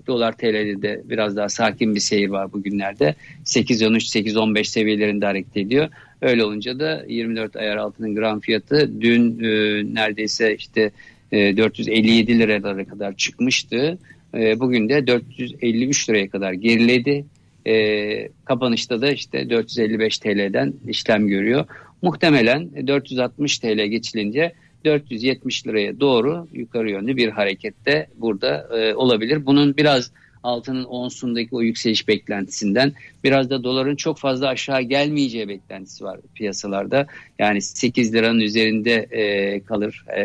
dolar 0.07 0.33
TL'de 0.33 0.83
de 0.83 1.03
biraz 1.05 1.37
daha 1.37 1.49
sakin 1.49 1.95
bir 1.95 2.01
seyir 2.01 2.29
var 2.29 2.53
bugünlerde. 2.53 3.15
8.13-8.15 3.45 4.65
seviyelerinde 4.65 5.27
hareket 5.27 5.57
ediyor. 5.57 5.89
Öyle 6.23 6.45
olunca 6.45 6.81
da 6.81 7.05
24 7.09 7.57
ayar 7.57 7.77
altının 7.77 8.15
gram 8.15 8.41
fiyatı 8.41 9.01
dün 9.01 9.45
e, 9.45 9.49
neredeyse 9.95 10.57
işte 10.57 10.91
e, 11.33 11.57
457 11.57 12.39
liralara 12.39 12.85
kadar 12.85 13.17
çıkmıştı. 13.17 13.99
E, 14.35 14.61
bugün 14.61 14.89
de 14.89 15.07
453 15.07 16.09
liraya 16.09 16.31
kadar 16.31 16.53
geriledi. 16.53 17.25
E, 17.67 18.29
kapanışta 18.45 19.01
da 19.03 19.13
işte 19.13 19.51
455 19.51 20.19
TL'den 20.19 20.75
işlem 20.89 21.29
görüyor. 21.29 21.65
Muhtemelen 22.03 22.87
460 22.87 23.59
TL 23.59 23.87
geçilince 23.87 24.53
470 24.85 25.67
liraya 25.67 26.01
doğru 26.01 26.49
yukarı 26.53 26.91
yönlü 26.91 27.17
bir 27.17 27.29
harekette 27.29 28.07
burada 28.17 28.69
e, 28.79 28.95
olabilir. 28.95 29.47
Bunun 29.47 29.77
biraz 29.77 30.13
altının 30.43 30.85
onsundaki 30.85 31.49
o 31.53 31.63
yükseliş 31.63 32.09
beklentisinden 32.09 32.93
biraz 33.25 33.51
da 33.51 33.65
doların 33.65 33.97
çok 33.97 34.19
fazla 34.19 34.49
aşağı 34.49 34.83
gelmeyeceği 34.83 35.49
beklentisi 35.49 36.05
var 36.05 36.21
piyasalarda. 36.35 37.07
Yani 37.39 37.63
8 37.63 38.15
liranın 38.15 38.41
üzerinde 38.41 38.93
e, 38.95 39.61
kalır. 39.61 40.05
E, 40.17 40.25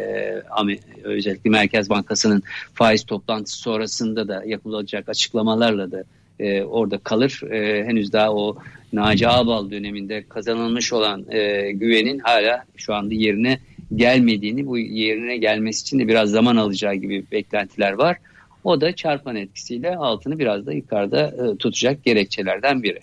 özellikle 1.04 1.50
Merkez 1.50 1.90
Bankası'nın 1.90 2.44
faiz 2.74 3.04
toplantısı 3.04 3.58
sonrasında 3.58 4.28
da 4.28 4.44
yapılacak 4.46 5.10
açıklamalarla 5.10 5.92
da 5.92 6.04
e, 6.40 6.64
orada 6.64 6.98
kalır. 6.98 7.42
E, 7.52 7.86
henüz 7.86 8.14
daha 8.14 8.34
o 8.34 8.58
Naci 8.94 9.28
Ağbal 9.28 9.72
döneminde 9.72 10.24
kazanılmış 10.30 10.94
olan 10.94 11.26
e, 11.30 11.72
güvenin 11.72 12.20
hala 12.20 12.64
şu 12.76 12.94
anda 12.94 13.14
yerine 13.14 13.60
gelmediğini, 13.96 14.66
bu 14.66 14.78
yerine 14.78 15.38
gelmesi 15.38 15.82
için 15.82 16.00
de 16.00 16.08
biraz 16.08 16.30
zaman 16.30 16.56
alacağı 16.56 16.96
gibi 16.96 17.24
beklentiler 17.32 17.92
var. 17.92 18.18
O 18.66 18.82
da 18.82 18.96
çarpan 18.96 19.36
etkisiyle 19.36 19.96
altını 19.96 20.40
biraz 20.40 20.66
da 20.66 20.74
yukarıda 20.74 21.22
e, 21.28 21.58
tutacak 21.58 22.04
gerekçelerden 22.04 22.84
biri. 22.84 23.00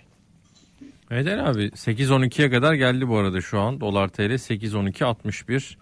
Eder 1.11 1.39
abi 1.39 1.65
8.12'ye 1.65 2.51
kadar 2.51 2.75
geldi 2.75 3.09
bu 3.09 3.17
arada 3.17 3.41
şu 3.41 3.59
an 3.59 3.81
dolar 3.81 4.09
TL 4.09 4.21
8.12.61 4.21 5.75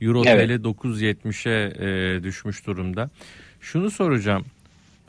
euro 0.00 0.22
evet. 0.26 0.62
TL 0.62 0.64
9.70'e 0.64 2.16
e, 2.16 2.22
düşmüş 2.22 2.66
durumda. 2.66 3.10
Şunu 3.60 3.90
soracağım 3.90 4.44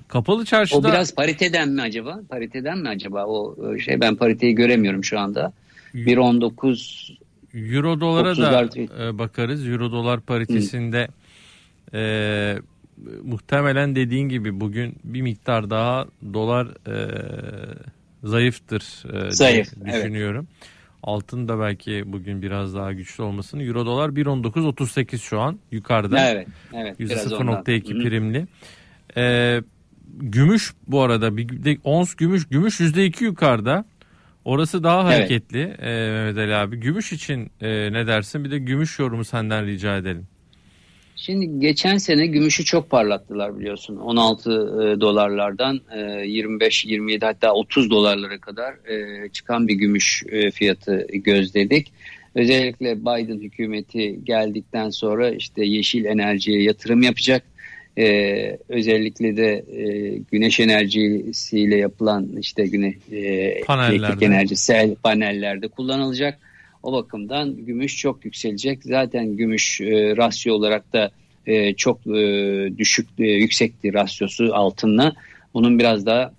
kapalı 0.07 0.45
çarşıda... 0.45 0.77
O 0.87 0.91
biraz 0.91 1.15
pariteden 1.15 1.69
mi 1.69 1.81
acaba? 1.81 2.19
Pariteden 2.29 2.77
mi 2.77 2.89
acaba 2.89 3.25
o 3.25 3.55
e, 3.75 3.79
şey 3.79 3.99
ben 4.01 4.15
pariteyi 4.15 4.55
göremiyorum 4.55 5.03
şu 5.03 5.19
anda. 5.19 5.53
1.19 5.95 7.13
Euro 7.53 7.99
dolara 7.99 8.37
da 8.37 8.69
e, 9.05 9.17
bakarız. 9.17 9.67
Euro 9.67 9.91
dolar 9.91 10.19
paritesinde 10.19 11.07
e, 11.93 11.99
muhtemelen 13.23 13.95
dediğin 13.95 14.29
gibi 14.29 14.59
bugün 14.59 14.95
bir 15.03 15.21
miktar 15.21 15.69
daha 15.69 16.05
dolar 16.33 16.67
e, 16.67 16.95
zayıftır 18.23 19.03
e, 19.13 19.31
Zayıf, 19.31 19.85
düşünüyorum. 19.85 20.47
Evet. 20.51 20.69
Altın 21.03 21.47
da 21.47 21.59
belki 21.59 22.03
bugün 22.05 22.41
biraz 22.41 22.75
daha 22.75 22.93
güçlü 22.93 23.23
olmasın. 23.23 23.59
Euro 23.59 23.85
dolar 23.85 24.09
1.19.38 24.09 25.17
şu 25.17 25.39
an 25.39 25.59
yukarıda. 25.71 26.29
Evet. 26.29 26.47
evet 26.73 26.99
%0.2 26.99 28.03
primli. 28.03 28.47
Ee, 29.17 29.61
gümüş 30.17 30.73
bu 30.87 31.01
arada 31.01 31.37
bir 31.37 31.63
de 31.63 31.77
ons 31.83 32.15
gümüş 32.15 32.47
gümüş 32.49 32.79
%2 32.79 33.23
yukarıda. 33.23 33.85
Orası 34.45 34.83
daha 34.83 35.05
hareketli 35.05 35.59
evet. 35.59 35.79
e, 35.79 36.11
Mehmet 36.11 36.37
Ali 36.37 36.55
abi. 36.55 36.77
Gümüş 36.77 37.13
için 37.13 37.51
e, 37.61 37.93
ne 37.93 38.07
dersin? 38.07 38.43
Bir 38.43 38.51
de 38.51 38.57
gümüş 38.59 38.99
yorumu 38.99 39.25
senden 39.25 39.65
rica 39.65 39.97
edelim. 39.97 40.27
Şimdi 41.17 41.59
geçen 41.59 41.97
sene 41.97 42.27
gümüşü 42.27 42.65
çok 42.65 42.89
parlattılar 42.89 43.59
biliyorsun. 43.59 43.97
16 43.97 44.51
e, 44.51 45.01
dolarlardan 45.01 45.81
e, 45.95 46.27
25, 46.27 46.85
27 46.85 47.25
hatta 47.25 47.53
30 47.53 47.89
dolarlara 47.89 48.37
kadar 48.37 48.73
e, 48.73 49.29
çıkan 49.29 49.67
bir 49.67 49.73
gümüş 49.73 50.23
e, 50.29 50.51
fiyatı 50.51 51.07
gözledik. 51.13 51.91
Özellikle 52.35 53.01
Biden 53.01 53.39
hükümeti 53.39 54.19
geldikten 54.23 54.89
sonra 54.89 55.29
işte 55.29 55.65
yeşil 55.65 56.05
enerjiye 56.05 56.63
yatırım 56.63 57.01
yapacak. 57.01 57.43
Ee, 57.97 58.57
özellikle 58.69 59.37
de 59.37 59.65
e, 59.71 60.17
güneş 60.31 60.59
enerjisiyle 60.59 61.77
yapılan 61.77 62.29
işte 62.39 62.67
güneş 62.67 62.95
e, 63.11 63.17
elektrik 63.17 64.23
enerjisi 64.23 64.95
panellerde 65.03 65.67
kullanılacak. 65.67 66.39
O 66.83 66.93
bakımdan 66.93 67.65
gümüş 67.65 67.97
çok 67.97 68.25
yükselecek. 68.25 68.83
Zaten 68.83 69.35
gümüş 69.35 69.81
e, 69.81 70.17
rasyo 70.17 70.53
olarak 70.53 70.93
da 70.93 71.11
e, 71.45 71.73
çok 71.73 72.07
e, 72.07 72.21
düşük 72.77 73.07
e, 73.19 73.23
yüksekti 73.23 73.93
rasyosu 73.93 74.55
altınla. 74.55 75.13
Bunun 75.53 75.79
biraz 75.79 76.05
daha 76.05 76.31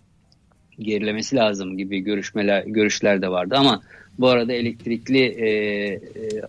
gerilemesi 0.80 1.36
lazım 1.36 1.76
gibi 1.76 1.98
görüşmeler 1.98 2.64
görüşler 2.66 3.22
de 3.22 3.28
vardı 3.28 3.54
ama 3.58 3.80
bu 4.18 4.28
arada 4.28 4.52
elektrikli 4.52 5.18
e, 5.18 5.48
e, 5.48 6.00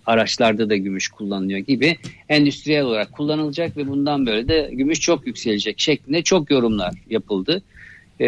araçlarda 0.05 0.69
da 0.69 0.75
gümüş 0.75 1.08
kullanılıyor 1.08 1.60
gibi 1.60 1.98
endüstriyel 2.29 2.84
olarak 2.84 3.12
kullanılacak 3.12 3.77
ve 3.77 3.88
bundan 3.88 4.25
böyle 4.25 4.48
de 4.48 4.69
gümüş 4.74 5.00
çok 5.00 5.27
yükselecek 5.27 5.79
şeklinde 5.79 6.22
çok 6.22 6.51
yorumlar 6.51 6.93
yapıldı. 7.10 7.62
E, 8.21 8.27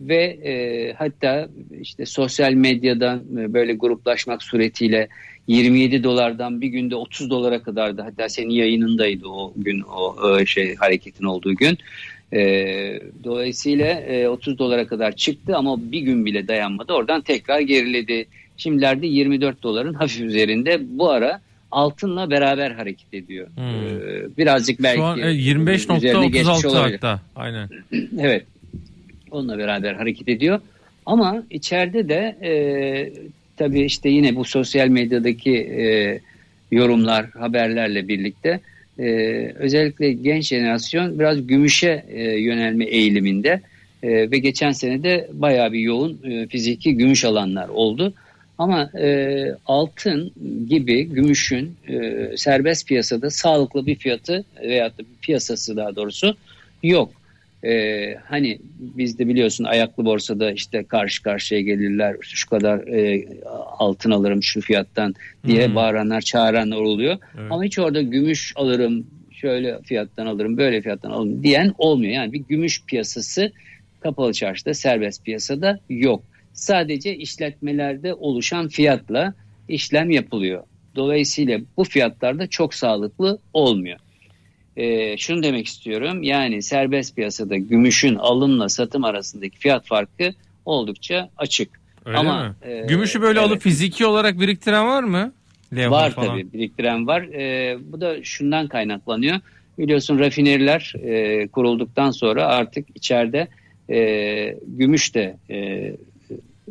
ve 0.00 0.24
e, 0.24 0.92
hatta 0.92 1.48
işte 1.80 2.06
sosyal 2.06 2.52
medyadan 2.52 3.22
e, 3.38 3.52
böyle 3.52 3.74
gruplaşmak 3.74 4.42
suretiyle 4.42 5.08
27 5.46 6.04
dolardan 6.04 6.60
bir 6.60 6.68
günde 6.68 6.96
30 6.96 7.30
dolara 7.30 7.62
kadar 7.62 7.96
da 7.96 8.04
hatta 8.04 8.28
senin 8.28 8.50
yayınındaydı 8.50 9.28
o 9.28 9.52
gün 9.56 9.80
o, 9.80 10.16
o 10.22 10.46
şey 10.46 10.74
hareketin 10.74 11.24
olduğu 11.24 11.54
gün. 11.54 11.78
E, 12.32 12.40
dolayısıyla 13.24 13.86
e, 13.86 14.28
30 14.28 14.58
dolara 14.58 14.86
kadar 14.86 15.16
çıktı 15.16 15.56
ama 15.56 15.92
bir 15.92 16.00
gün 16.00 16.24
bile 16.26 16.48
dayanmadı. 16.48 16.92
Oradan 16.92 17.20
tekrar 17.20 17.60
geriledi. 17.60 18.26
Şimdilerde 18.56 19.06
24 19.06 19.62
doların 19.62 19.94
hafif 19.94 20.20
üzerinde. 20.20 20.80
Bu 20.98 21.10
ara 21.10 21.40
altınla 21.70 22.30
beraber 22.30 22.70
hareket 22.70 23.14
ediyor. 23.14 23.46
Hmm. 23.54 23.64
Ee, 23.64 24.36
birazcık 24.38 24.82
belki 24.82 24.96
Şu 24.96 25.04
an 25.04 25.18
25.36 25.18 26.90
e, 26.90 26.92
hatta. 26.92 27.20
Aynen. 27.36 27.68
evet. 28.18 28.44
Onunla 29.36 29.58
beraber 29.58 29.94
hareket 29.94 30.28
ediyor. 30.28 30.60
Ama 31.06 31.42
içeride 31.50 32.08
de 32.08 32.36
e, 32.42 32.52
tabii 33.56 33.82
işte 33.82 34.08
yine 34.08 34.36
bu 34.36 34.44
sosyal 34.44 34.88
medyadaki 34.88 35.56
e, 35.56 36.20
yorumlar, 36.70 37.26
haberlerle 37.26 38.08
birlikte 38.08 38.60
e, 38.98 39.04
özellikle 39.54 40.12
genç 40.12 40.44
jenerasyon 40.44 41.18
biraz 41.18 41.46
gümüşe 41.46 42.04
e, 42.08 42.22
yönelme 42.22 42.84
eğiliminde 42.84 43.60
e, 44.02 44.30
ve 44.30 44.38
geçen 44.38 44.72
sene 44.72 45.02
de 45.02 45.28
bayağı 45.32 45.72
bir 45.72 45.80
yoğun 45.80 46.18
e, 46.24 46.46
fiziki 46.46 46.94
gümüş 46.94 47.24
alanlar 47.24 47.68
oldu. 47.68 48.12
Ama 48.58 48.90
e, 48.98 49.46
altın 49.66 50.32
gibi 50.68 51.04
gümüşün 51.04 51.74
e, 51.88 52.26
serbest 52.36 52.88
piyasada 52.88 53.30
sağlıklı 53.30 53.86
bir 53.86 53.94
fiyatı 53.94 54.44
veya 54.62 54.90
da 54.90 54.98
bir 54.98 55.20
piyasası 55.22 55.76
daha 55.76 55.96
doğrusu 55.96 56.36
yok. 56.82 57.10
E, 57.64 58.14
hani 58.24 58.58
bizde 58.78 59.28
biliyorsun 59.28 59.64
ayaklı 59.64 60.04
borsada 60.04 60.52
işte 60.52 60.84
karşı 60.84 61.22
karşıya 61.22 61.60
gelirler 61.60 62.16
şu 62.20 62.50
kadar 62.50 62.78
e, 62.78 63.28
altın 63.78 64.10
alırım 64.10 64.42
şu 64.42 64.60
fiyattan 64.60 65.14
diye 65.46 65.68
hmm. 65.68 65.74
bağıranlar 65.74 66.20
çağıranlar 66.20 66.76
oluyor. 66.76 67.18
Evet. 67.38 67.52
Ama 67.52 67.64
hiç 67.64 67.78
orada 67.78 68.02
gümüş 68.02 68.52
alırım 68.56 69.06
şöyle 69.30 69.82
fiyattan 69.82 70.26
alırım 70.26 70.56
böyle 70.56 70.82
fiyattan 70.82 71.10
alırım 71.10 71.42
diyen 71.42 71.74
olmuyor. 71.78 72.12
Yani 72.12 72.32
bir 72.32 72.38
gümüş 72.38 72.84
piyasası 72.84 73.52
kapalı 74.00 74.32
çarşıda 74.32 74.74
serbest 74.74 75.24
piyasada 75.24 75.80
yok 75.88 76.22
sadece 76.52 77.16
işletmelerde 77.16 78.14
oluşan 78.14 78.68
fiyatla 78.68 79.34
işlem 79.68 80.10
yapılıyor. 80.10 80.62
Dolayısıyla 80.96 81.60
bu 81.76 81.84
fiyatlar 81.84 82.38
da 82.38 82.46
çok 82.46 82.74
sağlıklı 82.74 83.38
olmuyor. 83.52 83.98
Ee, 84.76 85.16
şunu 85.16 85.42
demek 85.42 85.66
istiyorum 85.66 86.22
yani 86.22 86.62
serbest 86.62 87.16
piyasada 87.16 87.56
gümüşün 87.56 88.14
alımla 88.14 88.68
satım 88.68 89.04
arasındaki 89.04 89.58
fiyat 89.58 89.86
farkı 89.86 90.34
oldukça 90.64 91.30
açık. 91.36 91.80
Öyle 92.04 92.18
Ama, 92.18 92.42
mi? 92.42 92.70
E, 92.70 92.86
Gümüşü 92.88 93.22
böyle 93.22 93.38
evet. 93.38 93.48
alıp 93.50 93.62
fiziki 93.62 94.06
olarak 94.06 94.40
biriktiren 94.40 94.86
var 94.86 95.02
mı? 95.02 95.32
Levha 95.76 95.90
var 95.90 96.10
falan. 96.10 96.28
tabii 96.28 96.52
biriktiren 96.52 97.06
var. 97.06 97.22
E, 97.22 97.78
bu 97.92 98.00
da 98.00 98.24
şundan 98.24 98.66
kaynaklanıyor. 98.66 99.40
Biliyorsun 99.78 100.18
rafineriler 100.18 100.92
e, 101.02 101.48
kurulduktan 101.48 102.10
sonra 102.10 102.46
artık 102.46 102.86
içeride 102.94 103.48
e, 103.90 104.58
gümüş 104.66 105.14
de 105.14 105.36
e, 105.50 105.92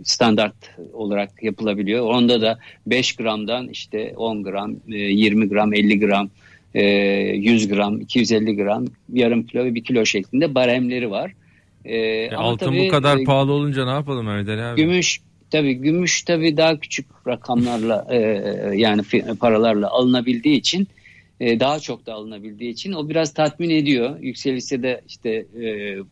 standart 0.04 0.56
olarak 0.94 1.44
yapılabiliyor. 1.44 2.06
Onda 2.06 2.42
da 2.42 2.60
5 2.88 3.16
gramdan 3.16 3.68
işte 3.68 4.14
10 4.16 4.44
gram, 4.44 4.76
20 4.88 5.46
e, 5.46 5.48
gram, 5.48 5.74
50 5.74 6.00
gram, 6.00 6.30
100 6.76 7.64
e, 7.64 7.76
gram, 7.76 8.02
250 8.02 8.56
gram, 8.56 8.86
yarım 9.14 9.44
kilo 9.44 9.66
ve 9.66 9.76
1 9.76 9.84
kilo 9.84 10.06
şeklinde 10.06 10.56
baremleri 10.56 11.12
var. 11.12 11.32
E, 11.86 12.32
altın 12.36 12.66
tabii, 12.66 12.88
bu 12.88 12.92
kadar 12.92 13.24
pahalı 13.24 13.52
olunca 13.52 13.86
ne 13.86 13.92
yapalım 13.92 14.26
Mehmet 14.26 14.60
abi? 14.60 14.82
Gümüş 14.82 15.22
tabii 15.52 15.74
gümüş 15.74 16.24
tabii 16.24 16.58
daha 16.58 16.80
küçük 16.80 17.06
rakamlarla 17.28 18.08
yani 18.76 19.02
paralarla 19.40 19.90
alınabildiği 19.90 20.58
için 20.58 20.88
daha 21.42 21.80
çok 21.80 22.06
da 22.06 22.14
alınabildiği 22.14 22.72
için 22.72 22.94
o 22.94 23.10
biraz 23.10 23.34
tatmin 23.34 23.70
ediyor. 23.70 24.20
Yükselirse 24.20 24.84
de 24.84 25.02
işte 25.08 25.46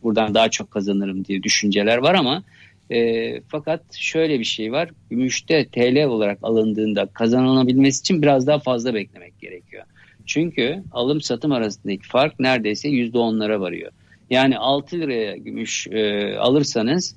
buradan 0.02 0.34
daha 0.34 0.48
çok 0.48 0.70
kazanırım 0.70 1.24
diye 1.24 1.42
düşünceler 1.42 1.98
var 1.98 2.14
ama 2.14 2.42
e, 2.90 3.40
fakat 3.48 3.94
şöyle 3.94 4.38
bir 4.38 4.44
şey 4.44 4.72
var. 4.72 4.90
Gümüşte 5.10 5.64
TL 5.64 6.04
olarak 6.04 6.38
alındığında 6.42 7.06
kazanılabilmesi 7.06 8.00
için 8.00 8.22
biraz 8.22 8.46
daha 8.46 8.58
fazla 8.58 8.94
beklemek 8.94 9.40
gerekiyor. 9.40 9.84
Çünkü 10.26 10.82
alım 10.92 11.20
satım 11.20 11.52
arasındaki 11.52 12.08
fark 12.08 12.40
neredeyse 12.40 12.88
%10'lara 12.88 13.60
varıyor. 13.60 13.92
Yani 14.30 14.58
6 14.58 14.96
liraya 14.96 15.36
gümüş 15.36 15.86
e, 15.86 16.34
alırsanız 16.38 17.16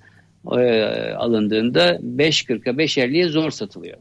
e, 0.52 0.82
alındığında 1.18 1.96
5.40'a 1.96 2.74
5.50'ye 2.74 3.28
zor 3.28 3.52
satılıyor. 3.52 3.98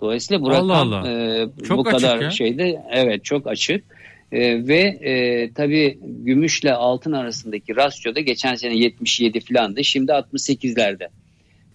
Dolayısıyla 0.00 0.42
bu 0.42 0.50
Allah 0.50 0.74
rakam 0.74 0.92
Allah. 0.92 1.08
E, 1.08 1.48
çok 1.64 1.78
bu 1.78 1.84
kadar 1.84 2.20
ya. 2.20 2.30
şeyde 2.30 2.82
evet 2.90 3.24
çok 3.24 3.46
açık. 3.46 3.84
E, 4.32 4.68
ve 4.68 4.80
e, 4.80 5.52
tabii 5.52 5.98
gümüşle 6.02 6.72
altın 6.72 7.12
arasındaki 7.12 7.76
rasyoda 7.76 8.20
geçen 8.20 8.54
sene 8.54 8.76
77 8.76 9.40
filandı. 9.40 9.84
Şimdi 9.84 10.12
68'lerde. 10.12 11.08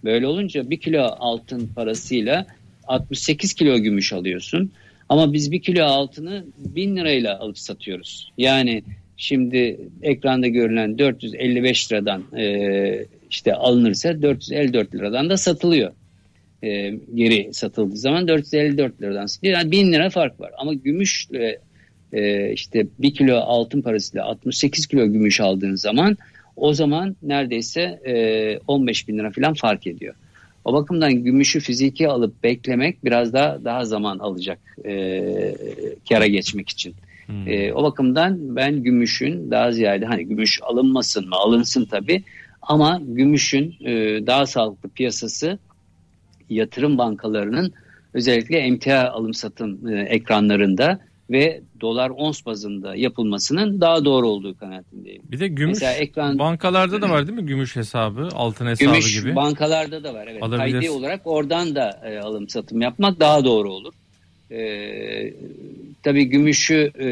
Böyle 0.04 0.26
olunca 0.26 0.70
bir 0.70 0.80
kilo 0.80 1.02
altın 1.18 1.70
parasıyla 1.74 2.46
68 2.88 3.54
kilo 3.54 3.78
gümüş 3.78 4.12
alıyorsun. 4.12 4.72
Ama 5.08 5.32
biz 5.32 5.52
bir 5.52 5.62
kilo 5.62 5.84
altını 5.84 6.44
1000 6.58 6.96
lirayla 6.96 7.38
alıp 7.38 7.58
satıyoruz. 7.58 8.32
Yani 8.38 8.82
şimdi 9.16 9.80
ekranda 10.02 10.46
görülen 10.46 10.98
455 10.98 11.92
liradan 11.92 12.22
e, 12.38 13.06
işte 13.30 13.54
alınırsa 13.54 14.22
454 14.22 14.94
liradan 14.94 15.30
da 15.30 15.36
satılıyor. 15.36 15.92
E, 16.62 16.94
geri 17.14 17.54
satıldığı 17.54 17.96
zaman 17.96 18.28
454 18.28 19.02
liradan 19.02 19.26
satılıyor. 19.26 19.58
Yani 19.58 19.70
1000 19.70 19.92
lira 19.92 20.10
fark 20.10 20.40
var. 20.40 20.50
Ama 20.58 20.74
gümüşle 20.74 21.58
e, 22.12 22.52
işte 22.52 22.86
bir 22.98 23.14
kilo 23.14 23.36
altın 23.36 23.82
parasıyla 23.82 24.24
68 24.24 24.86
kilo 24.86 25.06
gümüş 25.06 25.40
aldığın 25.40 25.74
zaman 25.74 26.16
o 26.56 26.72
zaman 26.72 27.16
neredeyse 27.22 28.00
e, 28.06 28.58
15 28.66 29.08
bin 29.08 29.18
lira 29.18 29.30
falan 29.30 29.54
fark 29.54 29.86
ediyor. 29.86 30.14
O 30.66 30.72
bakımdan 30.72 31.14
gümüşü 31.14 31.60
fiziki 31.60 32.08
alıp 32.08 32.42
beklemek 32.42 33.04
biraz 33.04 33.32
daha 33.32 33.64
daha 33.64 33.84
zaman 33.84 34.18
alacak 34.18 34.58
e, 34.84 35.56
kara 36.08 36.26
geçmek 36.26 36.68
için. 36.68 36.94
Hmm. 37.26 37.48
E, 37.48 37.72
o 37.72 37.82
bakımdan 37.82 38.56
ben 38.56 38.82
gümüşün 38.82 39.50
daha 39.50 39.72
ziyade 39.72 40.06
hani 40.06 40.24
gümüş 40.24 40.60
alınmasın 40.62 41.28
mı 41.28 41.34
alınsın 41.36 41.84
tabi 41.84 42.22
ama 42.62 43.00
gümüşün 43.06 43.74
e, 43.84 43.92
daha 44.26 44.46
sağlıklı 44.46 44.88
piyasası 44.88 45.58
yatırım 46.50 46.98
bankalarının 46.98 47.72
özellikle 48.14 48.58
emtia 48.58 49.10
alım 49.10 49.34
satım 49.34 49.88
e, 49.88 50.00
ekranlarında 50.00 51.00
ve 51.30 51.60
dolar 51.80 52.10
ons 52.10 52.46
bazında 52.46 52.96
yapılmasının 52.96 53.80
daha 53.80 54.04
doğru 54.04 54.28
olduğu 54.28 54.58
kanaatindeyim. 54.58 55.22
Bir 55.30 55.40
de 55.40 55.48
gümüş 55.48 55.82
ekran... 55.82 56.38
bankalarda 56.38 57.02
da 57.02 57.10
var 57.10 57.26
değil 57.26 57.38
mi 57.38 57.46
gümüş 57.46 57.76
hesabı, 57.76 58.28
altın 58.34 58.66
hesabı 58.66 58.90
gümüş, 58.90 59.20
gibi? 59.20 59.36
bankalarda 59.36 60.04
da 60.04 60.14
var 60.14 60.26
evet. 60.30 60.40
Kaydi 60.40 60.90
olarak 60.90 61.20
oradan 61.24 61.74
da 61.74 62.00
e, 62.04 62.18
alım 62.18 62.48
satım 62.48 62.80
yapmak 62.80 63.20
daha 63.20 63.44
doğru 63.44 63.72
olur. 63.72 63.92
E, 64.50 65.32
tabii 66.02 66.24
gümüşü 66.24 66.92
e, 67.00 67.08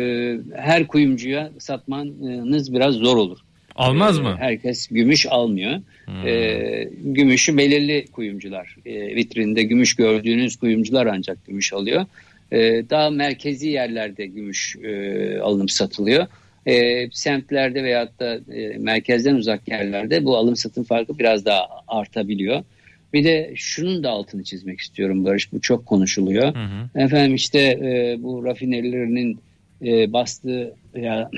her 0.57 0.87
kuyumcuya 0.87 1.51
satmanız 1.59 2.73
biraz 2.73 2.95
zor 2.95 3.17
olur. 3.17 3.39
Almaz 3.77 4.19
e, 4.19 4.23
mı? 4.23 4.37
Herkes 4.39 4.87
gümüş 4.87 5.27
almıyor. 5.31 5.81
Hmm. 6.05 6.27
E, 6.27 6.89
gümüşü 7.05 7.57
belirli 7.57 8.07
kuyumcular, 8.13 8.77
e, 8.87 9.17
vitrinde 9.17 9.63
gümüş 9.63 9.97
gördüğünüz 9.97 10.57
kuyumcular 10.57 11.07
ancak 11.07 11.47
gümüş 11.47 11.73
alıyor. 11.73 12.07
E, 12.53 12.59
daha 12.91 13.11
merkezi 13.11 13.69
yerlerde 13.69 14.27
gümüş 14.27 14.77
e, 14.83 15.39
alınıp 15.39 15.71
satılıyor. 15.71 16.27
E, 16.67 17.09
semtlerde 17.11 17.85
veyahut 17.85 18.21
da 18.21 18.41
e, 18.55 18.79
merkezden 18.79 19.35
uzak 19.35 19.69
yerlerde 19.69 20.25
bu 20.25 20.37
alım 20.37 20.57
satım 20.57 20.85
farkı 20.85 21.19
biraz 21.19 21.45
daha 21.45 21.69
artabiliyor. 21.89 22.65
Bir 23.13 23.25
de 23.25 23.53
şunun 23.57 24.03
da 24.03 24.11
altını 24.11 24.45
çizmek 24.45 24.81
istiyorum 24.81 25.25
Barış. 25.25 25.53
Bu 25.53 25.61
çok 25.61 25.87
konuşuluyor. 25.87 26.55
Hı 26.55 26.65
hı. 26.65 27.05
Efendim 27.05 27.35
işte 27.35 27.61
e, 27.61 28.17
bu 28.23 28.45
rafinerilerinin 28.45 29.39
e, 29.85 30.13
bastığı 30.13 30.75
ya 30.97 31.31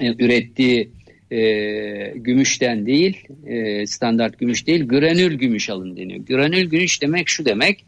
e, 0.00 0.24
ürettiği 0.24 0.90
e, 1.30 2.12
gümüşten 2.14 2.86
değil, 2.86 3.28
e, 3.46 3.86
standart 3.86 4.38
gümüş 4.38 4.66
değil, 4.66 4.88
granül 4.88 5.34
gümüş 5.34 5.70
alın 5.70 5.96
deniyor. 5.96 6.26
Granül 6.26 6.64
gümüş 6.64 7.02
demek 7.02 7.28
şu 7.28 7.44
demek. 7.44 7.84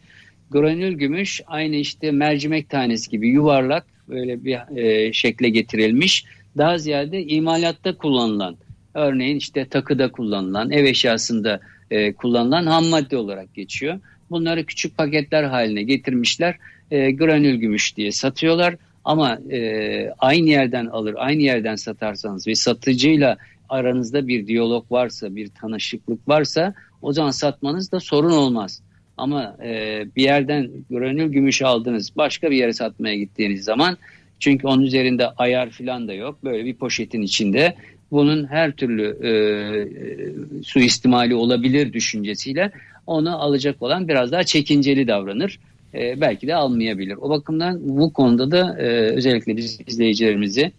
Granül 0.51 0.93
gümüş 0.93 1.41
aynı 1.47 1.77
işte 1.77 2.11
mercimek 2.11 2.71
tanesi 2.71 3.11
gibi 3.11 3.29
yuvarlak 3.29 3.87
böyle 4.09 4.45
bir 4.45 4.77
e, 4.77 5.13
şekle 5.13 5.49
getirilmiş. 5.49 6.25
Daha 6.59 6.79
ziyade 6.79 7.23
imalatta 7.23 7.97
kullanılan, 7.97 8.57
örneğin 8.95 9.37
işte 9.37 9.69
takıda 9.69 10.13
kullanılan, 10.13 10.71
ev 10.71 10.85
eşyasında 10.85 11.61
e, 11.91 12.13
kullanılan 12.13 12.67
ham 12.67 12.87
madde 12.87 13.17
olarak 13.17 13.55
geçiyor. 13.55 14.01
Bunları 14.31 14.65
küçük 14.65 14.97
paketler 14.97 15.45
haline 15.45 15.83
getirmişler. 15.83 16.57
E, 16.91 17.11
granül 17.11 17.55
gümüş 17.55 17.97
diye 17.97 18.13
satıyorlar. 18.13 18.77
Ama 19.05 19.39
e, 19.51 20.11
aynı 20.19 20.49
yerden 20.49 20.87
alır, 20.87 21.15
aynı 21.19 21.43
yerden 21.43 21.77
satarsanız 21.77 22.47
ve 22.47 22.55
satıcıyla 22.55 23.37
aranızda 23.69 24.29
bir 24.29 24.47
diyalog 24.47 24.93
varsa, 24.93 25.37
bir 25.37 25.49
tanışıklık 25.49 26.29
varsa 26.29 26.75
o 27.03 27.13
zaman 27.13 27.31
satmanız 27.31 27.93
da 27.93 28.01
sorun 28.01 28.31
olmaz. 28.33 28.83
Ama 29.17 29.57
e, 29.65 30.05
bir 30.17 30.23
yerden 30.23 30.71
granül 30.91 31.33
gümüş 31.33 31.63
aldınız, 31.63 32.17
başka 32.17 32.51
bir 32.51 32.57
yere 32.57 32.73
satmaya 32.73 33.17
gittiğiniz 33.17 33.65
zaman 33.65 33.97
çünkü 34.41 34.67
onun 34.67 34.83
üzerinde 34.83 35.29
ayar 35.29 35.71
falan 35.71 36.09
da 36.09 36.15
yok. 36.15 36.39
Böyle 36.45 36.65
bir 36.65 36.75
poşetin 36.75 37.23
içinde 37.23 37.75
bunun 38.11 38.47
her 38.47 38.73
türlü 38.73 39.19
e, 39.23 39.29
e, 39.29 40.63
suistimali 40.63 41.35
olabilir 41.35 41.93
düşüncesiyle 41.93 42.73
onu 43.07 43.43
alacak 43.43 43.83
olan 43.83 44.09
biraz 44.09 44.33
daha 44.33 44.45
çekinceli 44.45 45.09
davranır. 45.09 45.59
E, 45.95 46.21
belki 46.21 46.47
de 46.47 46.55
almayabilir. 46.55 47.17
O 47.21 47.31
bakımdan 47.31 47.81
bu 47.83 48.13
konuda 48.13 48.51
da 48.51 48.77
e, 48.79 48.87
özellikle 48.89 49.57
biz 49.57 49.81
izleyicilerimizi, 49.87 50.73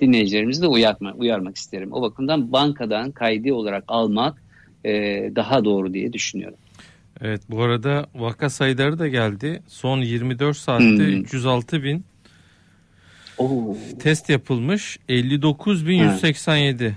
dinleyicilerimizi 0.00 0.62
de 0.62 0.66
uyarma, 0.66 1.12
uyarmak 1.12 1.56
isterim. 1.56 1.92
O 1.92 2.02
bakımdan 2.02 2.52
bankadan 2.52 3.10
kaydı 3.10 3.54
olarak 3.54 3.84
almak 3.88 4.42
e, 4.84 4.90
daha 5.36 5.64
doğru 5.64 5.94
diye 5.94 6.12
düşünüyorum. 6.12 6.58
Evet 7.22 7.42
bu 7.50 7.62
arada 7.62 8.06
vaka 8.14 8.50
sayıları 8.50 8.98
da 8.98 9.08
geldi. 9.08 9.62
Son 9.66 9.98
24 9.98 10.56
saatte 10.56 10.84
hmm. 10.84 11.20
306 11.20 11.82
bin 11.82 12.04
Oo. 13.38 13.76
test 14.00 14.28
yapılmış. 14.28 14.98
59.187 15.08 16.92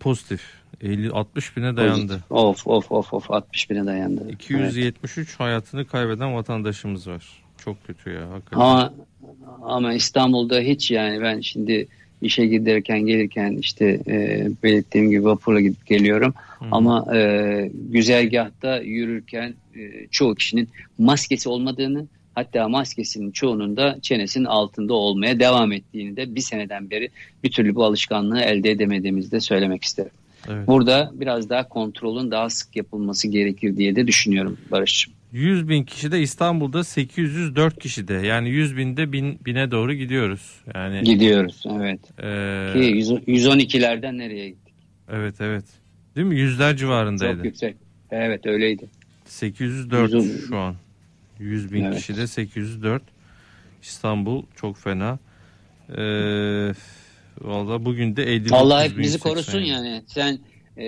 pozitif. 0.00 0.42
50 0.82 1.10
60 1.10 1.56
bine 1.56 1.76
dayandı. 1.76 2.20
Of 2.30 2.66
of 2.66 2.92
of 2.92 3.14
of 3.14 3.30
60 3.30 3.70
bine 3.70 3.86
dayandı. 3.86 4.30
273 4.30 5.18
evet. 5.18 5.40
hayatını 5.40 5.86
kaybeden 5.86 6.34
vatandaşımız 6.34 7.06
var. 7.06 7.24
Çok 7.64 7.86
kötü 7.86 8.10
ya 8.10 8.30
hakikaten. 8.30 8.60
Ama 8.60 8.94
ama 9.62 9.94
İstanbul'da 9.94 10.60
hiç 10.60 10.90
yani 10.90 11.22
ben 11.22 11.40
şimdi 11.40 11.88
işe 12.22 12.46
giderken 12.46 13.00
gelirken 13.00 13.52
işte 13.52 14.00
e, 14.06 14.48
belirttiğim 14.62 15.10
gibi 15.10 15.24
vapurla 15.24 15.60
gidip 15.60 15.86
geliyorum. 15.86 16.34
Hı. 16.58 16.64
Ama 16.70 17.16
e, 17.16 17.70
güzergahta 17.74 18.78
yürürken 18.78 19.54
e, 19.76 20.06
çoğu 20.10 20.34
kişinin 20.34 20.68
maskesi 20.98 21.48
olmadığını 21.48 22.06
hatta 22.34 22.68
maskesinin 22.68 23.30
çoğunun 23.30 23.76
da 23.76 23.98
çenesinin 24.02 24.44
altında 24.44 24.94
olmaya 24.94 25.40
devam 25.40 25.72
ettiğini 25.72 26.16
de 26.16 26.34
bir 26.34 26.40
seneden 26.40 26.90
beri 26.90 27.10
bir 27.44 27.50
türlü 27.50 27.74
bu 27.74 27.84
alışkanlığı 27.84 28.40
elde 28.40 28.70
edemediğimizi 28.70 29.30
de 29.30 29.40
söylemek 29.40 29.84
isterim. 29.84 30.12
Evet. 30.48 30.66
Burada 30.66 31.10
biraz 31.14 31.50
daha 31.50 31.68
kontrolün 31.68 32.30
daha 32.30 32.50
sık 32.50 32.76
yapılması 32.76 33.28
gerekir 33.28 33.76
diye 33.76 33.96
de 33.96 34.06
düşünüyorum 34.06 34.58
Barış'cığım. 34.70 35.14
100 35.32 35.68
bin 35.68 35.84
kişi 35.84 36.12
de 36.12 36.20
İstanbul'da 36.20 36.84
804 36.84 37.78
kişi 37.78 38.08
de 38.08 38.14
yani 38.14 38.50
100 38.50 38.76
binde 38.76 39.12
bin, 39.12 39.38
bine 39.44 39.70
doğru 39.70 39.92
gidiyoruz. 39.92 40.60
Yani 40.74 41.02
Gidiyoruz 41.02 41.64
evet. 41.70 42.00
Ee, 42.18 42.72
Ki 42.72 43.32
112'lerden 43.32 44.18
nereye 44.18 44.48
gittik? 44.48 44.74
Evet 45.12 45.34
evet. 45.40 45.64
Değil 46.16 46.26
mi? 46.26 46.38
Yüzler 46.38 46.76
civarındaydı. 46.76 47.36
Çok 47.36 47.44
yüksek. 47.44 47.76
Evet 48.10 48.46
öyleydi. 48.46 48.86
804 49.24 50.12
110... 50.12 50.48
şu 50.48 50.56
an. 50.56 50.74
100 51.38 51.72
bin 51.72 51.84
evet. 51.84 51.96
kişi 51.96 52.16
de 52.16 52.26
804. 52.26 53.02
İstanbul 53.82 54.42
çok 54.56 54.78
fena. 54.78 55.18
Ee, 55.98 56.72
Valla 57.40 57.84
bugün 57.84 58.16
de 58.16 58.22
59 58.22 58.52
Allah 58.52 58.84
hep 58.84 58.98
bizi 58.98 59.18
korusun 59.18 59.60
yani. 59.60 60.02
Sen 60.06 60.38
e, 60.78 60.84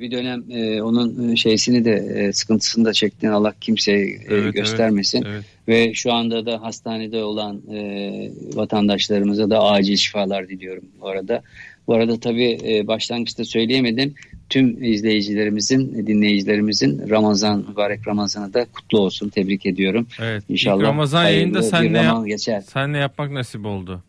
bir 0.00 0.10
dönem 0.10 0.44
e, 0.50 0.82
onun 0.82 1.34
şeysini 1.34 1.84
de 1.84 1.92
e, 1.92 2.32
sıkıntısını 2.32 2.84
da 2.84 2.92
çektin. 2.92 3.28
Allah 3.28 3.54
kimseye 3.60 4.06
e, 4.06 4.20
evet, 4.28 4.54
göstermesin. 4.54 5.22
Evet, 5.22 5.34
evet. 5.34 5.44
Ve 5.68 5.94
şu 5.94 6.12
anda 6.12 6.46
da 6.46 6.62
hastanede 6.62 7.24
olan 7.24 7.60
e, 7.72 8.30
vatandaşlarımıza 8.54 9.50
da 9.50 9.62
acil 9.62 9.96
şifalar 9.96 10.48
diliyorum 10.48 10.84
bu 11.00 11.08
arada. 11.08 11.42
Bu 11.86 11.94
arada 11.94 12.20
tabii 12.20 12.58
e, 12.64 12.86
başlangıçta 12.86 13.44
söyleyemedim. 13.44 14.14
Tüm 14.48 14.84
izleyicilerimizin, 14.84 16.06
dinleyicilerimizin 16.06 17.08
Ramazan, 17.10 17.64
mübarek 17.68 18.08
Ramazan'ı 18.08 18.54
da 18.54 18.64
kutlu 18.64 18.98
olsun. 18.98 19.28
Tebrik 19.28 19.66
ediyorum. 19.66 20.06
Evet. 20.20 20.44
İnşallah 20.48 20.80
İlk 20.80 20.86
Ramazan 20.86 21.24
yayında 21.24 21.62
sen 21.62 21.92
ne, 21.92 22.02
yap- 22.02 22.26
geçer. 22.26 22.62
sen 22.72 22.92
ne 22.92 22.98
yapmak 22.98 23.30
nasip 23.30 23.66
oldu? 23.66 24.02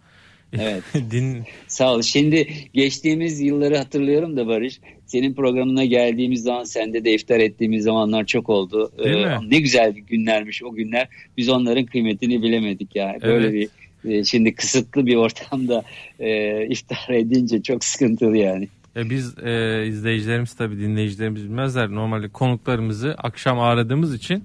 Evet. 0.53 0.83
Din... 1.11 1.43
Sağ 1.67 1.93
ol. 1.93 2.01
Şimdi 2.01 2.47
geçtiğimiz 2.73 3.41
yılları 3.41 3.77
hatırlıyorum 3.77 4.37
da 4.37 4.47
Barış. 4.47 4.79
Senin 5.05 5.33
programına 5.33 5.85
geldiğimiz 5.85 6.43
zaman 6.43 6.63
sende 6.63 7.05
de 7.05 7.13
iftar 7.13 7.39
ettiğimiz 7.39 7.83
zamanlar 7.83 8.25
çok 8.25 8.49
oldu. 8.49 8.91
Değil 9.03 9.17
ee, 9.17 9.37
mi? 9.37 9.49
Ne 9.49 9.59
güzel 9.59 9.93
günlermiş 9.93 10.63
o 10.63 10.73
günler. 10.73 11.07
Biz 11.37 11.49
onların 11.49 11.85
kıymetini 11.85 12.43
bilemedik 12.43 12.95
ya. 12.95 13.17
Böyle 13.23 13.47
evet. 13.47 13.69
bir 14.03 14.11
e, 14.11 14.23
şimdi 14.23 14.55
kısıtlı 14.55 15.05
bir 15.05 15.15
ortamda 15.15 15.83
e, 16.19 16.65
iftar 16.69 17.09
edince 17.09 17.61
çok 17.61 17.83
sıkıntılı 17.83 18.37
yani. 18.37 18.67
E 18.95 19.09
biz 19.09 19.37
e, 19.37 19.85
izleyicilerimiz 19.87 20.53
tabii 20.53 20.79
dinleyicilerimiz 20.79 21.43
bilmezler. 21.43 21.91
Normalde 21.91 22.29
konuklarımızı 22.29 23.15
akşam 23.17 23.59
ağırladığımız 23.59 24.15
için 24.15 24.43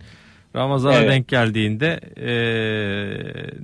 Ramazan'a 0.56 0.94
evet. 0.94 1.10
denk 1.10 1.28
geldiğinde 1.28 2.00
e, 2.16 2.32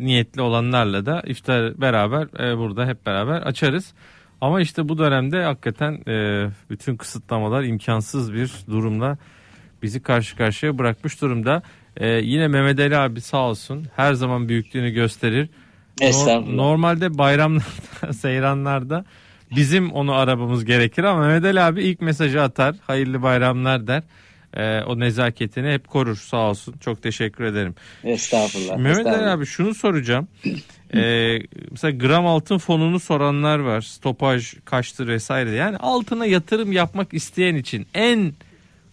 niyetli 0.04 0.42
olanlarla 0.42 1.06
da 1.06 1.22
iftar 1.26 1.80
beraber 1.80 2.50
e, 2.50 2.58
burada 2.58 2.86
hep 2.86 3.06
beraber 3.06 3.42
açarız. 3.42 3.94
Ama 4.40 4.60
işte 4.60 4.88
bu 4.88 4.98
dönemde 4.98 5.42
hakikaten 5.42 5.92
e, 6.08 6.46
bütün 6.70 6.96
kısıtlamalar 6.96 7.62
imkansız 7.62 8.32
bir 8.32 8.52
durumla 8.70 9.18
bizi 9.82 10.02
karşı 10.02 10.36
karşıya 10.36 10.78
bırakmış 10.78 11.22
durumda. 11.22 11.62
E, 11.96 12.08
yine 12.08 12.48
Mehmet 12.48 12.80
Ali 12.80 12.96
abi 12.96 13.20
sağ 13.20 13.38
olsun 13.38 13.86
her 13.96 14.12
zaman 14.12 14.48
büyüklüğünü 14.48 14.90
gösterir. 14.90 15.48
Estağfurullah. 16.00 16.54
Normalde 16.54 17.18
bayramlarda, 17.18 18.12
seyranlarda 18.12 19.04
bizim 19.56 19.92
onu 19.92 20.14
arabamız 20.14 20.64
gerekir 20.64 21.04
ama 21.04 21.26
Mehmet 21.26 21.44
Ali 21.44 21.60
abi 21.60 21.82
ilk 21.82 22.00
mesajı 22.00 22.42
atar. 22.42 22.76
Hayırlı 22.86 23.22
bayramlar 23.22 23.86
der 23.86 24.02
e, 24.54 24.80
o 24.82 24.98
nezaketini 24.98 25.72
hep 25.72 25.88
korur 25.88 26.16
sağ 26.16 26.50
olsun. 26.50 26.74
Çok 26.80 27.02
teşekkür 27.02 27.44
ederim. 27.44 27.74
Estağfurullah. 28.04 28.76
Mehmet 28.76 29.06
Ali 29.06 29.26
abi 29.26 29.46
şunu 29.46 29.74
soracağım. 29.74 30.28
ee, 30.94 31.38
mesela 31.70 31.90
gram 31.90 32.26
altın 32.26 32.58
fonunu 32.58 33.00
soranlar 33.00 33.58
var. 33.58 33.80
Stopaj 33.80 34.54
kaçtır 34.64 35.08
vesaire. 35.08 35.50
Yani 35.50 35.76
altına 35.76 36.26
yatırım 36.26 36.72
yapmak 36.72 37.14
isteyen 37.14 37.54
için 37.54 37.86
en 37.94 38.32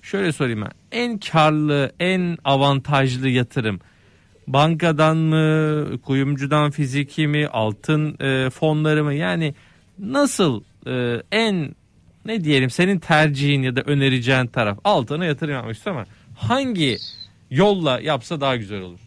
şöyle 0.01 0.31
sorayım 0.31 0.61
ben. 0.61 0.71
En 0.91 1.17
karlı, 1.17 1.91
en 1.99 2.37
avantajlı 2.43 3.29
yatırım 3.29 3.79
bankadan 4.47 5.17
mı, 5.17 6.01
kuyumcudan 6.01 6.71
fiziki 6.71 7.27
mi, 7.27 7.47
altın 7.47 8.17
e, 8.19 8.49
fonları 8.49 9.03
mı? 9.03 9.13
Yani 9.13 9.55
nasıl 9.99 10.63
e, 10.87 11.21
en 11.31 11.75
ne 12.25 12.43
diyelim 12.43 12.69
senin 12.69 12.99
tercihin 12.99 13.63
ya 13.63 13.75
da 13.75 13.81
önereceğin 13.81 14.47
taraf 14.47 14.77
altına 14.83 15.25
yatırım 15.25 15.53
yapmak 15.53 15.75
istiyor 15.75 15.95
ama 15.95 16.05
hangi 16.35 16.97
yolla 17.51 17.99
yapsa 17.99 18.41
daha 18.41 18.55
güzel 18.55 18.81
olur? 18.81 18.99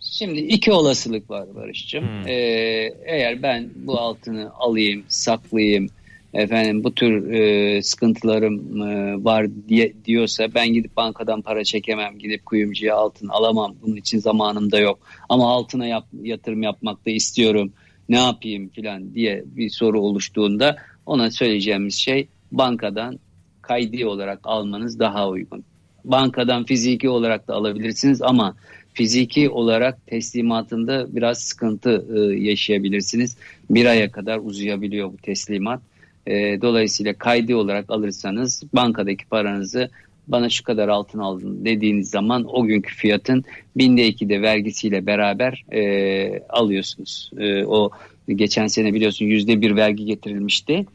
Şimdi 0.00 0.40
iki 0.40 0.72
olasılık 0.72 1.30
var 1.30 1.54
Barış'cığım. 1.54 2.04
Hmm. 2.04 2.28
Ee, 2.28 2.92
eğer 3.06 3.42
ben 3.42 3.70
bu 3.76 4.00
altını 4.00 4.50
alayım, 4.54 5.04
saklayayım, 5.08 5.88
efendim 6.34 6.84
bu 6.84 6.94
tür 6.94 7.32
e, 7.32 7.82
sıkıntılarım 7.82 8.82
e, 8.82 9.24
var 9.24 9.46
diye 9.68 9.92
diyorsa 10.04 10.54
ben 10.54 10.68
gidip 10.68 10.96
bankadan 10.96 11.42
para 11.42 11.64
çekemem, 11.64 12.18
gidip 12.18 12.46
kuyumcuya 12.46 12.96
altın 12.96 13.28
alamam. 13.28 13.74
Bunun 13.82 13.96
için 13.96 14.18
zamanım 14.18 14.72
da 14.72 14.78
yok. 14.78 14.98
Ama 15.28 15.52
altına 15.52 15.86
yap, 15.86 16.06
yatırım 16.22 16.62
yapmak 16.62 17.06
da 17.06 17.10
istiyorum. 17.10 17.72
Ne 18.08 18.18
yapayım 18.18 18.68
filan 18.68 19.14
diye 19.14 19.44
bir 19.46 19.70
soru 19.70 20.00
oluştuğunda 20.00 20.76
ona 21.06 21.30
söyleyeceğimiz 21.30 21.94
şey 21.94 22.28
bankadan 22.52 23.18
kaydi 23.62 24.06
olarak 24.06 24.40
almanız 24.44 24.98
daha 24.98 25.28
uygun. 25.28 25.64
Bankadan 26.04 26.64
fiziki 26.64 27.08
olarak 27.08 27.48
da 27.48 27.54
alabilirsiniz 27.54 28.22
ama 28.22 28.56
fiziki 28.94 29.50
olarak 29.50 30.06
teslimatında 30.06 31.16
biraz 31.16 31.38
sıkıntı 31.38 32.06
e, 32.14 32.20
yaşayabilirsiniz. 32.40 33.36
Bir 33.70 33.86
aya 33.86 34.10
kadar 34.10 34.38
uzayabiliyor 34.38 35.12
bu 35.12 35.16
teslimat. 35.16 35.80
E, 36.26 36.62
dolayısıyla 36.62 37.14
kaydi 37.14 37.54
olarak 37.54 37.90
alırsanız 37.90 38.62
bankadaki 38.72 39.26
paranızı 39.26 39.90
bana 40.28 40.48
şu 40.48 40.64
kadar 40.64 40.88
altın 40.88 41.18
aldın 41.18 41.64
dediğiniz 41.64 42.10
zaman 42.10 42.44
o 42.48 42.64
günkü 42.64 42.94
fiyatın 42.94 43.44
binde 43.76 44.06
iki 44.06 44.28
de 44.28 44.42
vergisiyle 44.42 45.06
beraber 45.06 45.64
e, 45.72 46.42
alıyorsunuz. 46.48 47.30
E, 47.38 47.64
o 47.64 47.90
geçen 48.28 48.66
sene 48.66 48.94
biliyorsun 48.94 49.26
yüzde 49.26 49.60
bir 49.60 49.76
vergi 49.76 50.04
getirilmişti. 50.04 50.86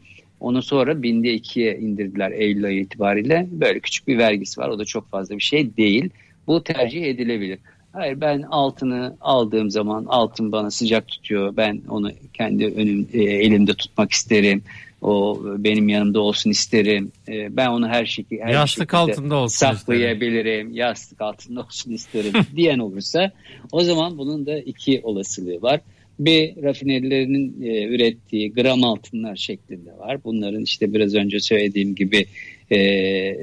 Onu 0.44 0.62
sonra 0.62 1.02
binde 1.02 1.34
ikiye 1.34 1.78
indirdiler 1.78 2.30
Eylül 2.30 2.64
ayı 2.64 2.80
itibariyle. 2.80 3.46
Böyle 3.50 3.80
küçük 3.80 4.08
bir 4.08 4.18
vergisi 4.18 4.60
var. 4.60 4.68
O 4.68 4.78
da 4.78 4.84
çok 4.84 5.10
fazla 5.10 5.34
bir 5.36 5.42
şey 5.42 5.76
değil. 5.76 6.10
Bu 6.46 6.64
tercih 6.64 7.02
edilebilir. 7.02 7.58
Hayır 7.92 8.20
ben 8.20 8.42
altını 8.42 9.16
aldığım 9.20 9.70
zaman 9.70 10.04
altın 10.08 10.52
bana 10.52 10.70
sıcak 10.70 11.08
tutuyor. 11.08 11.56
Ben 11.56 11.82
onu 11.88 12.10
kendi 12.34 12.66
önüm 12.66 13.08
e, 13.12 13.22
elimde 13.22 13.74
tutmak 13.74 14.12
isterim. 14.12 14.62
O 15.02 15.40
benim 15.44 15.88
yanımda 15.88 16.20
olsun 16.20 16.50
isterim. 16.50 17.12
E, 17.28 17.56
ben 17.56 17.68
onu 17.68 17.88
her 17.88 18.06
şekilde 18.06 18.42
her 18.42 18.52
yastık 18.52 18.94
altında 18.94 19.36
olsun 19.36 19.66
saklayabilirim. 19.66 20.66
Isterim. 20.66 20.72
Yastık 20.72 21.20
altında 21.20 21.60
olsun 21.60 21.92
isterim 21.92 22.32
diyen 22.56 22.78
olursa 22.78 23.32
o 23.72 23.80
zaman 23.80 24.18
bunun 24.18 24.46
da 24.46 24.58
iki 24.58 25.00
olasılığı 25.04 25.62
var. 25.62 25.80
Bir 26.18 26.62
rafinerilerinin 26.62 27.62
e, 27.62 27.84
ürettiği 27.84 28.52
gram 28.52 28.84
altınlar 28.84 29.36
şeklinde 29.36 29.98
var. 29.98 30.24
Bunların 30.24 30.62
işte 30.62 30.94
biraz 30.94 31.14
önce 31.14 31.40
söylediğim 31.40 31.94
gibi 31.94 32.26
e, 32.72 32.76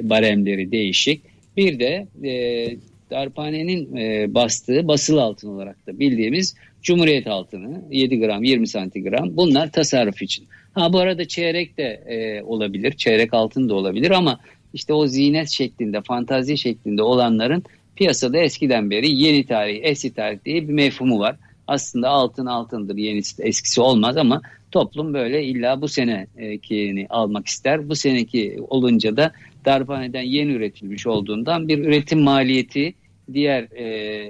baremleri 0.09 0.71
değişik. 0.71 1.21
Bir 1.57 1.79
de 1.79 2.07
e, 2.23 2.31
darphanenin 3.11 3.95
e, 3.95 4.33
bastığı 4.33 4.87
basıl 4.87 5.17
altın 5.17 5.49
olarak 5.49 5.87
da 5.87 5.99
bildiğimiz 5.99 6.55
Cumhuriyet 6.83 7.27
altını 7.27 7.81
7 7.91 8.19
gram 8.19 8.43
20 8.43 8.67
santigram 8.67 9.37
bunlar 9.37 9.71
tasarruf 9.71 10.21
için. 10.21 10.47
Ha 10.73 10.93
bu 10.93 10.99
arada 10.99 11.27
çeyrek 11.27 11.77
de 11.77 11.83
e, 11.83 12.43
olabilir 12.43 12.91
çeyrek 12.91 13.33
altın 13.33 13.69
da 13.69 13.75
olabilir 13.75 14.11
ama 14.11 14.39
işte 14.73 14.93
o 14.93 15.07
zinet 15.07 15.49
şeklinde 15.49 16.01
fantazi 16.01 16.57
şeklinde 16.57 17.03
olanların 17.03 17.63
piyasada 17.95 18.37
eskiden 18.37 18.89
beri 18.89 19.11
yeni 19.11 19.45
tarih 19.45 19.79
eski 19.83 20.13
tarih 20.13 20.37
diye 20.45 20.67
bir 20.67 20.73
mefhumu 20.73 21.19
var. 21.19 21.35
Aslında 21.67 22.09
altın 22.09 22.45
altındır 22.45 22.97
yenisi 22.97 23.43
eskisi 23.43 23.81
olmaz 23.81 24.17
ama 24.17 24.41
toplum 24.71 25.13
böyle 25.13 25.43
illa 25.43 25.81
bu 25.81 25.87
senekini 25.87 27.07
almak 27.09 27.47
ister. 27.47 27.89
Bu 27.89 27.95
seneki 27.95 28.57
olunca 28.67 29.17
da 29.17 29.31
darphaneden 29.65 30.21
yeni 30.21 30.51
üretilmiş 30.51 31.07
olduğundan 31.07 31.67
bir 31.67 31.77
üretim 31.79 32.21
maliyeti 32.21 32.93
diğer 33.33 33.67
e, 33.71 33.85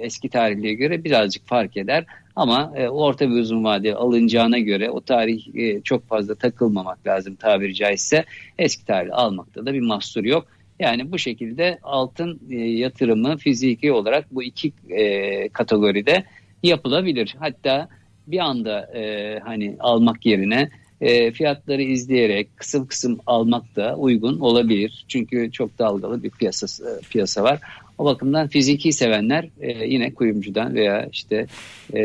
eski 0.05 0.29
tarihlere 0.29 0.73
göre 0.73 1.03
birazcık 1.03 1.47
fark 1.47 1.77
eder. 1.77 2.05
Ama 2.35 2.73
e, 2.75 2.89
orta 2.89 3.29
ve 3.29 3.33
uzun 3.33 3.63
vade 3.63 3.95
alınacağına 3.95 4.59
göre 4.59 4.89
o 4.89 5.01
tarih 5.01 5.55
e, 5.55 5.81
çok 5.81 6.07
fazla 6.07 6.35
takılmamak 6.35 7.07
lazım 7.07 7.35
tabiri 7.35 7.75
caizse. 7.75 8.25
Eski 8.59 8.85
tarih 8.85 9.09
almakta 9.13 9.65
da 9.65 9.73
bir 9.73 9.81
mahsur 9.81 10.23
yok. 10.23 10.47
Yani 10.79 11.11
bu 11.11 11.19
şekilde 11.19 11.79
altın 11.83 12.39
e, 12.49 12.55
yatırımı 12.55 13.37
fiziki 13.37 13.91
olarak 13.91 14.35
bu 14.35 14.43
iki 14.43 14.73
e, 14.89 15.49
kategoride 15.49 16.23
yapılabilir. 16.63 17.35
Hatta 17.39 17.87
bir 18.27 18.39
anda 18.39 18.81
e, 18.95 19.39
hani 19.39 19.75
almak 19.79 20.25
yerine 20.25 20.69
e, 21.01 21.31
fiyatları 21.31 21.81
izleyerek 21.81 22.57
kısım 22.57 22.87
kısım 22.87 23.19
almak 23.27 23.75
da 23.75 23.95
uygun 23.95 24.39
olabilir. 24.39 25.05
Çünkü 25.07 25.51
çok 25.51 25.79
dalgalı 25.79 26.23
bir 26.23 26.29
piyasa 26.29 26.67
piyasa 27.09 27.43
var. 27.43 27.59
O 27.97 28.05
bakımdan 28.05 28.47
fiziki 28.47 28.93
sevenler 28.93 29.49
e, 29.61 29.87
yine 29.87 30.13
kuyumcudan 30.13 30.75
veya 30.75 31.07
işte 31.11 31.47
e, 31.93 32.01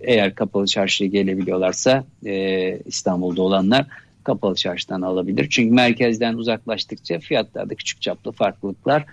eğer 0.00 0.34
kapalı 0.34 0.66
çarşıya 0.66 1.10
gelebiliyorlarsa 1.10 2.04
e, 2.26 2.78
İstanbul'da 2.86 3.42
olanlar 3.42 3.86
kapalı 4.24 4.54
çarşıdan 4.54 5.02
alabilir. 5.02 5.46
Çünkü 5.50 5.74
merkezden 5.74 6.34
uzaklaştıkça 6.34 7.18
fiyatlarda 7.18 7.74
küçük 7.74 8.02
çaplı 8.02 8.32
farklılıklar 8.32 9.04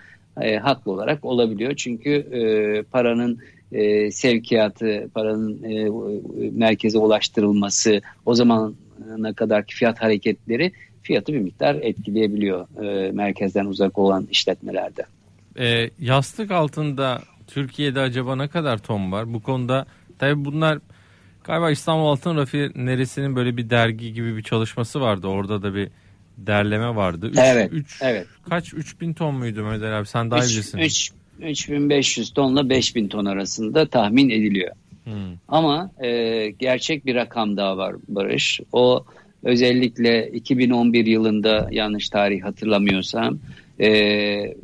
e, 0.41 0.57
haklı 0.57 0.91
olarak 0.91 1.25
olabiliyor. 1.25 1.75
Çünkü 1.75 2.11
e, 2.11 2.41
paranın 2.83 3.39
e, 3.73 4.11
sevkiyatı, 4.11 5.09
paranın 5.13 5.63
e, 5.63 5.89
merkeze 6.51 6.97
ulaştırılması, 6.97 8.01
o 8.25 8.35
zamana 8.35 9.33
kadarki 9.35 9.75
fiyat 9.75 10.01
hareketleri 10.01 10.71
fiyatı 11.01 11.33
bir 11.33 11.39
miktar 11.39 11.75
etkileyebiliyor 11.75 12.83
e, 12.83 13.11
merkezden 13.11 13.65
uzak 13.65 13.97
olan 13.97 14.27
işletmelerde. 14.31 15.05
E, 15.59 15.89
yastık 15.99 16.51
altında 16.51 17.21
Türkiye'de 17.47 17.99
acaba 17.99 18.35
ne 18.35 18.47
kadar 18.47 18.77
ton 18.77 19.11
var? 19.11 19.33
Bu 19.33 19.43
konuda 19.43 19.85
tabi 20.19 20.45
bunlar 20.45 20.79
galiba 21.43 21.71
İstanbul 21.71 22.05
Altın 22.05 22.37
Rafinerisi'nin 22.37 23.35
böyle 23.35 23.57
bir 23.57 23.69
dergi 23.69 24.13
gibi 24.13 24.37
bir 24.37 24.43
çalışması 24.43 25.01
vardı. 25.01 25.27
Orada 25.27 25.63
da 25.63 25.75
bir 25.75 25.89
derleme 26.37 26.95
vardı. 26.95 27.27
Üç, 27.27 27.39
evet. 27.41 27.69
Üç, 27.73 27.99
evet. 28.01 28.27
Kaç 28.49 28.73
3000 28.73 29.13
ton 29.13 29.35
muydu 29.35 29.63
Mehmet 29.63 29.83
abi? 29.83 30.07
Sen 30.07 30.31
daha 30.31 30.45
iyi 30.45 30.49
bilirsin. 30.49 30.77
3500 31.39 32.29
tonla 32.29 32.69
5000 32.69 33.07
ton 33.07 33.25
arasında 33.25 33.85
tahmin 33.85 34.29
ediliyor. 34.29 34.71
Hmm. 35.03 35.35
Ama 35.47 35.91
e, 36.03 36.49
gerçek 36.59 37.05
bir 37.05 37.15
rakam 37.15 37.57
daha 37.57 37.77
var 37.77 37.95
Barış. 38.07 38.59
O 38.73 39.05
özellikle 39.43 40.29
2011 40.29 41.05
yılında 41.05 41.67
yanlış 41.71 42.09
tarih 42.09 42.43
hatırlamıyorsam 42.43 43.39
e, 43.79 44.55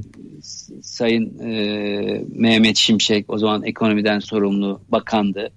Sayın 0.82 1.40
e, 1.40 2.24
Mehmet 2.36 2.78
Şimşek 2.78 3.26
o 3.28 3.38
zaman 3.38 3.64
ekonomiden 3.64 4.20
sorumlu 4.20 4.82
bakandı. 4.90 5.50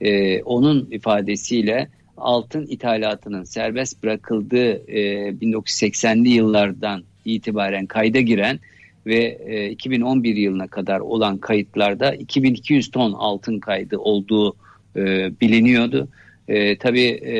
E, 0.00 0.42
onun 0.42 0.88
ifadesiyle 0.90 1.88
altın 2.16 2.66
ithalatının 2.66 3.44
serbest 3.44 4.02
bırakıldığı 4.02 4.90
e, 4.90 5.28
1980'li 5.28 6.28
yıllardan 6.28 7.02
itibaren 7.24 7.86
kayda 7.86 8.20
giren 8.20 8.60
ve 9.10 9.38
e, 9.46 9.70
2011 9.70 10.36
yılına 10.36 10.66
kadar 10.66 11.00
olan 11.00 11.38
kayıtlarda 11.38 12.14
2200 12.14 12.90
ton 12.90 13.12
altın 13.12 13.58
kaydı 13.58 13.98
olduğu 13.98 14.56
e, 14.96 15.30
biliniyordu. 15.40 16.08
E, 16.48 16.78
tabii 16.78 17.08
e, 17.08 17.34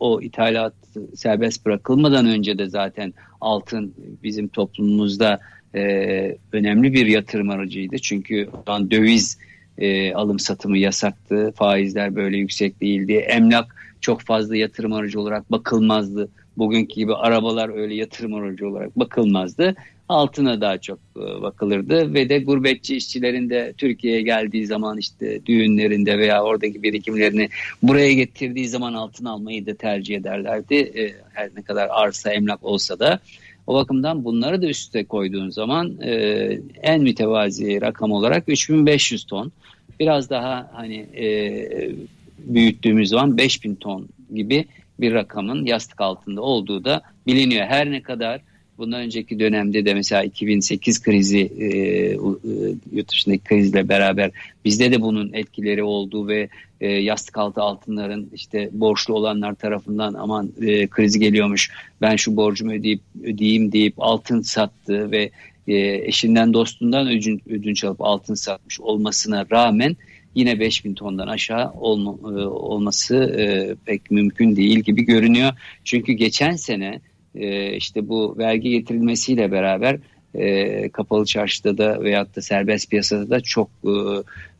o 0.00 0.20
ithalat 0.20 0.74
serbest 1.14 1.66
bırakılmadan 1.66 2.26
önce 2.26 2.58
de 2.58 2.68
zaten 2.68 3.14
altın 3.40 3.94
bizim 4.22 4.48
toplumumuzda 4.48 5.40
e, 5.74 5.82
önemli 6.52 6.92
bir 6.92 7.06
yatırım 7.06 7.50
aracıydı. 7.50 7.98
Çünkü 7.98 8.48
o 8.66 8.90
döviz 8.90 9.38
e, 9.78 10.14
alım 10.14 10.38
satımı 10.38 10.78
yasaktı, 10.78 11.52
faizler 11.56 12.14
böyle 12.14 12.36
yüksek 12.36 12.80
değildi, 12.80 13.12
emlak 13.12 13.76
çok 14.00 14.20
fazla 14.20 14.56
yatırım 14.56 14.92
aracı 14.92 15.20
olarak 15.20 15.52
bakılmazdı. 15.52 16.28
Bugünkü 16.56 16.94
gibi 16.94 17.14
arabalar 17.14 17.78
öyle 17.78 17.94
yatırım 17.94 18.34
aracı 18.34 18.68
olarak 18.68 18.98
bakılmazdı 18.98 19.74
altına 20.08 20.60
daha 20.60 20.78
çok 20.78 20.98
e, 21.16 21.42
bakılırdı 21.42 22.14
ve 22.14 22.28
de 22.28 22.38
gurbetçi 22.38 22.96
işçilerin 22.96 23.50
de 23.50 23.74
Türkiye'ye 23.78 24.22
geldiği 24.22 24.66
zaman 24.66 24.98
işte 24.98 25.46
düğünlerinde 25.46 26.18
veya 26.18 26.44
oradaki 26.44 26.82
birikimlerini 26.82 27.48
buraya 27.82 28.12
getirdiği 28.12 28.68
zaman 28.68 28.94
altın 28.94 29.24
almayı 29.24 29.66
da 29.66 29.74
tercih 29.74 30.16
ederlerdi. 30.16 30.74
E, 30.74 31.14
her 31.32 31.50
ne 31.56 31.62
kadar 31.62 31.88
arsa 31.90 32.32
emlak 32.32 32.64
olsa 32.64 32.98
da 32.98 33.20
o 33.66 33.74
bakımdan 33.74 34.24
bunları 34.24 34.62
da 34.62 34.66
üste 34.66 35.04
koyduğun 35.04 35.50
zaman 35.50 36.00
e, 36.02 36.12
en 36.82 37.02
mütevazi 37.02 37.80
rakam 37.80 38.12
olarak 38.12 38.44
3500 38.48 39.24
ton. 39.24 39.52
Biraz 40.00 40.30
daha 40.30 40.70
hani 40.74 41.06
büyüttüğümüz 42.38 43.08
zaman 43.08 43.38
5000 43.38 43.74
ton 43.74 44.08
gibi 44.34 44.64
bir 45.00 45.14
rakamın 45.14 45.66
yastık 45.66 46.00
altında 46.00 46.42
olduğu 46.42 46.84
da 46.84 47.02
biliniyor. 47.26 47.66
Her 47.66 47.90
ne 47.90 48.02
kadar 48.02 48.40
Bundan 48.78 49.00
önceki 49.00 49.40
dönemde 49.40 49.84
de 49.84 49.94
mesela 49.94 50.24
2008 50.24 51.02
krizi 51.02 51.40
e, 51.58 51.66
e, 51.66 52.16
yurt 52.92 53.08
dışındaki 53.08 53.44
krizle 53.44 53.88
beraber 53.88 54.30
bizde 54.64 54.92
de 54.92 55.02
bunun 55.02 55.32
etkileri 55.32 55.82
olduğu 55.82 56.28
ve 56.28 56.48
e, 56.80 56.88
yastık 56.88 57.38
altı 57.38 57.60
altınların 57.60 58.30
işte 58.34 58.70
borçlu 58.72 59.14
olanlar 59.14 59.54
tarafından 59.54 60.14
aman 60.14 60.52
e, 60.62 60.86
kriz 60.86 61.18
geliyormuş 61.18 61.70
ben 62.00 62.16
şu 62.16 62.36
borcumu 62.36 62.72
ödeyip 62.72 63.00
ödeyeyim 63.22 63.72
deyip 63.72 63.94
altın 63.98 64.40
sattı 64.40 65.10
ve 65.10 65.30
e, 65.68 65.76
eşinden 66.08 66.52
dostundan 66.52 67.08
ödünç, 67.08 67.40
ödünç 67.46 67.84
alıp 67.84 68.00
altın 68.00 68.34
satmış 68.34 68.80
olmasına 68.80 69.46
rağmen 69.50 69.96
yine 70.34 70.60
5000 70.60 70.94
tondan 70.94 71.28
aşağı 71.28 71.72
olma, 71.72 72.10
e, 72.10 72.44
olması 72.46 73.16
e, 73.16 73.74
pek 73.84 74.10
mümkün 74.10 74.56
değil 74.56 74.78
gibi 74.80 75.02
görünüyor. 75.02 75.52
Çünkü 75.84 76.12
geçen 76.12 76.56
sene 76.56 77.00
e, 77.38 77.76
işte 77.76 78.08
bu 78.08 78.34
vergi 78.38 78.70
getirilmesiyle 78.70 79.52
beraber 79.52 79.98
e, 80.34 80.88
kapalı 80.88 81.24
çarşıda 81.24 81.78
da 81.78 82.02
veyahut 82.02 82.36
da 82.36 82.42
serbest 82.42 82.90
piyasada 82.90 83.30
da 83.30 83.40
çok 83.40 83.70
e, 83.84 83.92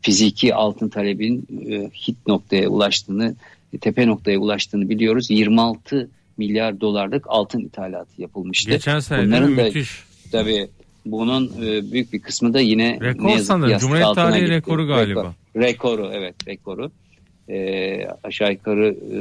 fiziki 0.01 0.55
altın 0.55 0.89
talebin 0.89 1.47
e, 1.69 1.89
hit 2.07 2.27
noktaya 2.27 2.69
ulaştığını, 2.69 3.35
tepe 3.81 4.07
noktaya 4.07 4.39
ulaştığını 4.39 4.89
biliyoruz. 4.89 5.29
26 5.29 6.09
milyar 6.37 6.81
dolarlık 6.81 7.25
altın 7.27 7.59
ithalatı 7.59 8.21
yapılmıştı. 8.21 8.71
Geçen 8.71 8.99
sene 8.99 9.25
Bunların 9.25 9.57
da, 9.57 9.63
müthiş. 9.63 10.03
Tabii 10.31 10.67
bunun 11.05 11.51
e, 11.65 11.91
büyük 11.91 12.13
bir 12.13 12.19
kısmı 12.19 12.53
da 12.53 12.59
yine 12.59 12.99
rekor 13.01 13.27
ne 13.27 13.31
yazık 13.31 13.47
sanırım. 13.47 13.77
Cumhuriyet 13.77 14.15
tarihi 14.15 14.39
gitti. 14.39 14.51
rekoru 14.51 14.87
galiba. 14.87 15.35
Rekor, 15.55 15.97
rekoru 15.97 16.11
evet 16.13 16.35
rekoru. 16.47 16.91
E, 17.49 18.07
aşağı 18.23 18.51
yukarı 18.51 18.95
e, 19.11 19.17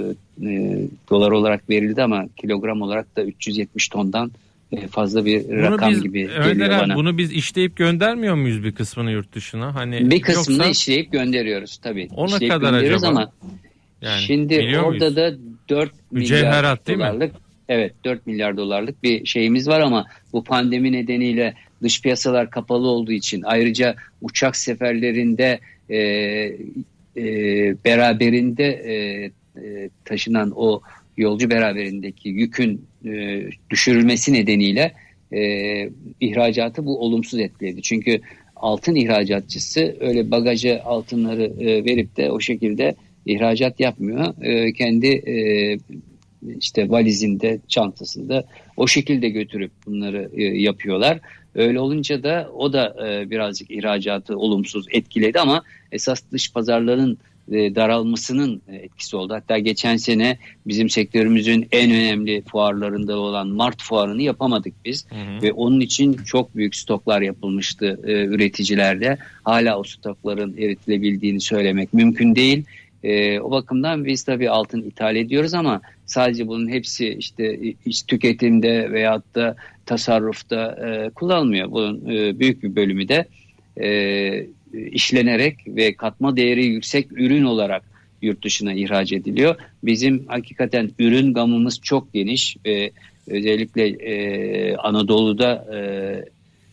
e, 0.48 0.78
dolar 1.10 1.30
olarak 1.30 1.70
verildi 1.70 2.02
ama 2.02 2.26
kilogram 2.36 2.82
olarak 2.82 3.16
da 3.16 3.24
370 3.24 3.88
tondan 3.88 4.32
e, 4.72 4.86
fazla 4.86 5.24
bir 5.24 5.48
bunu 5.48 5.60
rakam 5.60 5.90
biz, 5.90 6.02
gibi 6.02 6.28
geliyor 6.44 6.70
bana. 6.70 6.96
Bunu 6.96 7.18
biz 7.18 7.32
işleyip 7.32 7.76
göndermiyor 7.76 8.34
muyuz 8.34 8.64
bir 8.64 8.72
kısmını 8.72 9.10
yurt 9.10 9.34
dışına? 9.34 9.74
Hani 9.74 10.10
bir 10.10 10.20
kısmını 10.20 10.56
yoksa... 10.56 10.70
işleyip 10.70 11.12
gönderiyoruz 11.12 11.76
tabii. 11.76 12.08
Ona 12.16 12.34
işleyip 12.34 12.54
kadar 12.54 12.72
acaba? 12.72 13.06
Ama 13.06 13.32
yani, 14.02 14.20
şimdi 14.20 14.78
orada 14.78 14.88
muyuz? 14.88 15.16
da 15.16 15.34
4 15.68 15.90
milyar 16.10 16.78
dolarlık 16.86 17.34
mi? 17.34 17.40
evet 17.68 17.92
4 18.04 18.26
milyar 18.26 18.56
dolarlık 18.56 19.02
bir 19.02 19.26
şeyimiz 19.26 19.68
var 19.68 19.80
ama 19.80 20.06
bu 20.32 20.44
pandemi 20.44 20.92
nedeniyle 20.92 21.54
dış 21.82 22.02
piyasalar 22.02 22.50
kapalı 22.50 22.88
olduğu 22.88 23.12
için 23.12 23.42
ayrıca 23.42 23.94
uçak 24.22 24.56
seferlerinde 24.56 25.60
e, 25.90 25.98
e, 27.18 27.24
beraberinde 27.84 28.64
e, 28.64 28.94
e, 29.62 29.90
taşınan 30.04 30.52
o 30.56 30.80
yolcu 31.16 31.50
beraberindeki 31.50 32.28
yükün 32.28 32.86
e, 33.04 33.42
düşürülmesi 33.70 34.32
nedeniyle 34.32 34.92
e, 35.32 35.40
ihracatı 36.20 36.86
bu 36.86 37.00
olumsuz 37.00 37.40
etkiledi. 37.40 37.82
Çünkü 37.82 38.20
altın 38.56 38.94
ihracatçısı 38.94 39.96
öyle 40.00 40.30
bagaja 40.30 40.82
altınları 40.84 41.44
e, 41.60 41.84
verip 41.84 42.16
de 42.16 42.30
o 42.30 42.40
şekilde 42.40 42.94
ihracat 43.26 43.80
yapmıyor. 43.80 44.42
E, 44.42 44.72
kendi 44.72 45.06
e, 45.06 45.34
işte 46.58 46.90
valizinde, 46.90 47.58
çantasında 47.68 48.44
o 48.76 48.86
şekilde 48.86 49.28
götürüp 49.28 49.70
bunları 49.86 50.30
e, 50.34 50.42
yapıyorlar. 50.42 51.20
Öyle 51.54 51.80
olunca 51.80 52.22
da 52.22 52.50
o 52.56 52.72
da 52.72 52.96
e, 53.08 53.30
birazcık 53.30 53.70
ihracatı 53.70 54.38
olumsuz 54.38 54.86
etkiledi 54.90 55.40
ama 55.40 55.62
esas 55.92 56.22
dış 56.32 56.52
pazarların 56.52 57.18
e, 57.52 57.74
daralmasının 57.74 58.62
e, 58.68 58.76
etkisi 58.76 59.16
oldu. 59.16 59.34
Hatta 59.34 59.58
geçen 59.58 59.96
sene 59.96 60.38
bizim 60.66 60.90
sektörümüzün 60.90 61.68
en 61.72 61.90
önemli 61.90 62.42
fuarlarında 62.42 63.18
olan 63.18 63.48
Mart 63.48 63.82
fuarını 63.82 64.22
yapamadık 64.22 64.74
biz. 64.84 65.06
Hı 65.10 65.14
hı. 65.14 65.42
Ve 65.42 65.52
onun 65.52 65.80
için 65.80 66.12
çok 66.12 66.56
büyük 66.56 66.76
stoklar 66.76 67.20
yapılmıştı 67.22 68.00
e, 68.04 68.12
üreticilerde. 68.24 69.18
Hala 69.44 69.78
o 69.78 69.84
stokların 69.84 70.56
eritilebildiğini 70.56 71.40
söylemek 71.40 71.92
mümkün 71.92 72.34
değil. 72.34 72.64
E, 73.04 73.40
o 73.40 73.50
bakımdan 73.50 74.04
biz 74.04 74.22
tabii 74.22 74.50
altın 74.50 74.82
ithal 74.82 75.16
ediyoruz 75.16 75.54
ama 75.54 75.80
sadece 76.06 76.46
bunun 76.46 76.68
hepsi 76.68 77.08
işte 77.08 77.58
iç 77.84 78.02
tüketimde 78.02 78.92
veyahut 78.92 79.34
da 79.34 79.56
tasarrufta 79.86 80.78
e, 80.86 81.10
kullanılmıyor. 81.10 81.70
Bunun 81.70 82.10
e, 82.10 82.38
büyük 82.38 82.62
bir 82.62 82.76
bölümü 82.76 83.08
de 83.08 83.26
e, 83.80 84.46
işlenerek 84.90 85.56
ve 85.66 85.94
katma 85.94 86.36
değeri 86.36 86.66
yüksek 86.66 87.12
ürün 87.12 87.44
olarak 87.44 87.82
yurt 88.22 88.44
dışına 88.44 88.72
ihraç 88.72 89.12
ediliyor. 89.12 89.54
Bizim 89.82 90.24
hakikaten 90.26 90.90
ürün 90.98 91.32
gamımız 91.32 91.80
çok 91.80 92.12
geniş 92.12 92.56
ve 92.66 92.90
özellikle 93.26 93.88
e, 93.88 94.76
Anadolu'da 94.76 95.66
e, 95.72 95.78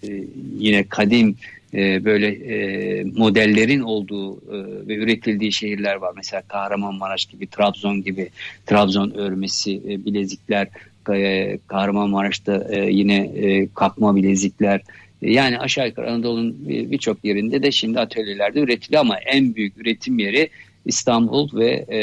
e, 0.08 0.24
yine 0.60 0.84
kadim 0.84 1.36
e, 1.76 2.06
böyle 2.06 2.28
e, 2.28 3.04
modellerin 3.04 3.80
olduğu 3.80 4.36
e, 4.36 4.88
ve 4.88 4.96
üretildiği 4.96 5.52
şehirler 5.52 5.96
var. 5.96 6.14
Mesela 6.16 6.42
Kahramanmaraş 6.48 7.26
gibi, 7.26 7.48
Trabzon 7.48 8.04
gibi, 8.04 8.30
Trabzon 8.66 9.12
örmesi, 9.12 9.76
e, 9.76 10.06
bilezikler, 10.06 10.68
e, 11.14 11.58
Kahramanmaraş'ta 11.68 12.68
e, 12.70 12.92
yine 12.92 13.18
e, 13.18 13.68
kakma 13.74 14.16
bilezikler, 14.16 14.82
yani 15.22 15.60
aşağı 15.60 15.88
yukarı 15.88 16.12
Anadolu'nun 16.12 16.56
birçok 16.68 17.26
yerinde 17.26 17.64
de 17.64 17.72
şimdi 17.72 18.00
atölyelerde 18.00 18.60
üretiliyor 18.60 19.02
ama 19.02 19.18
en 19.18 19.56
büyük 19.56 19.78
üretim 19.78 20.20
yeri 20.20 20.50
İstanbul 20.86 21.60
ve 21.60 21.86
e, 21.92 22.00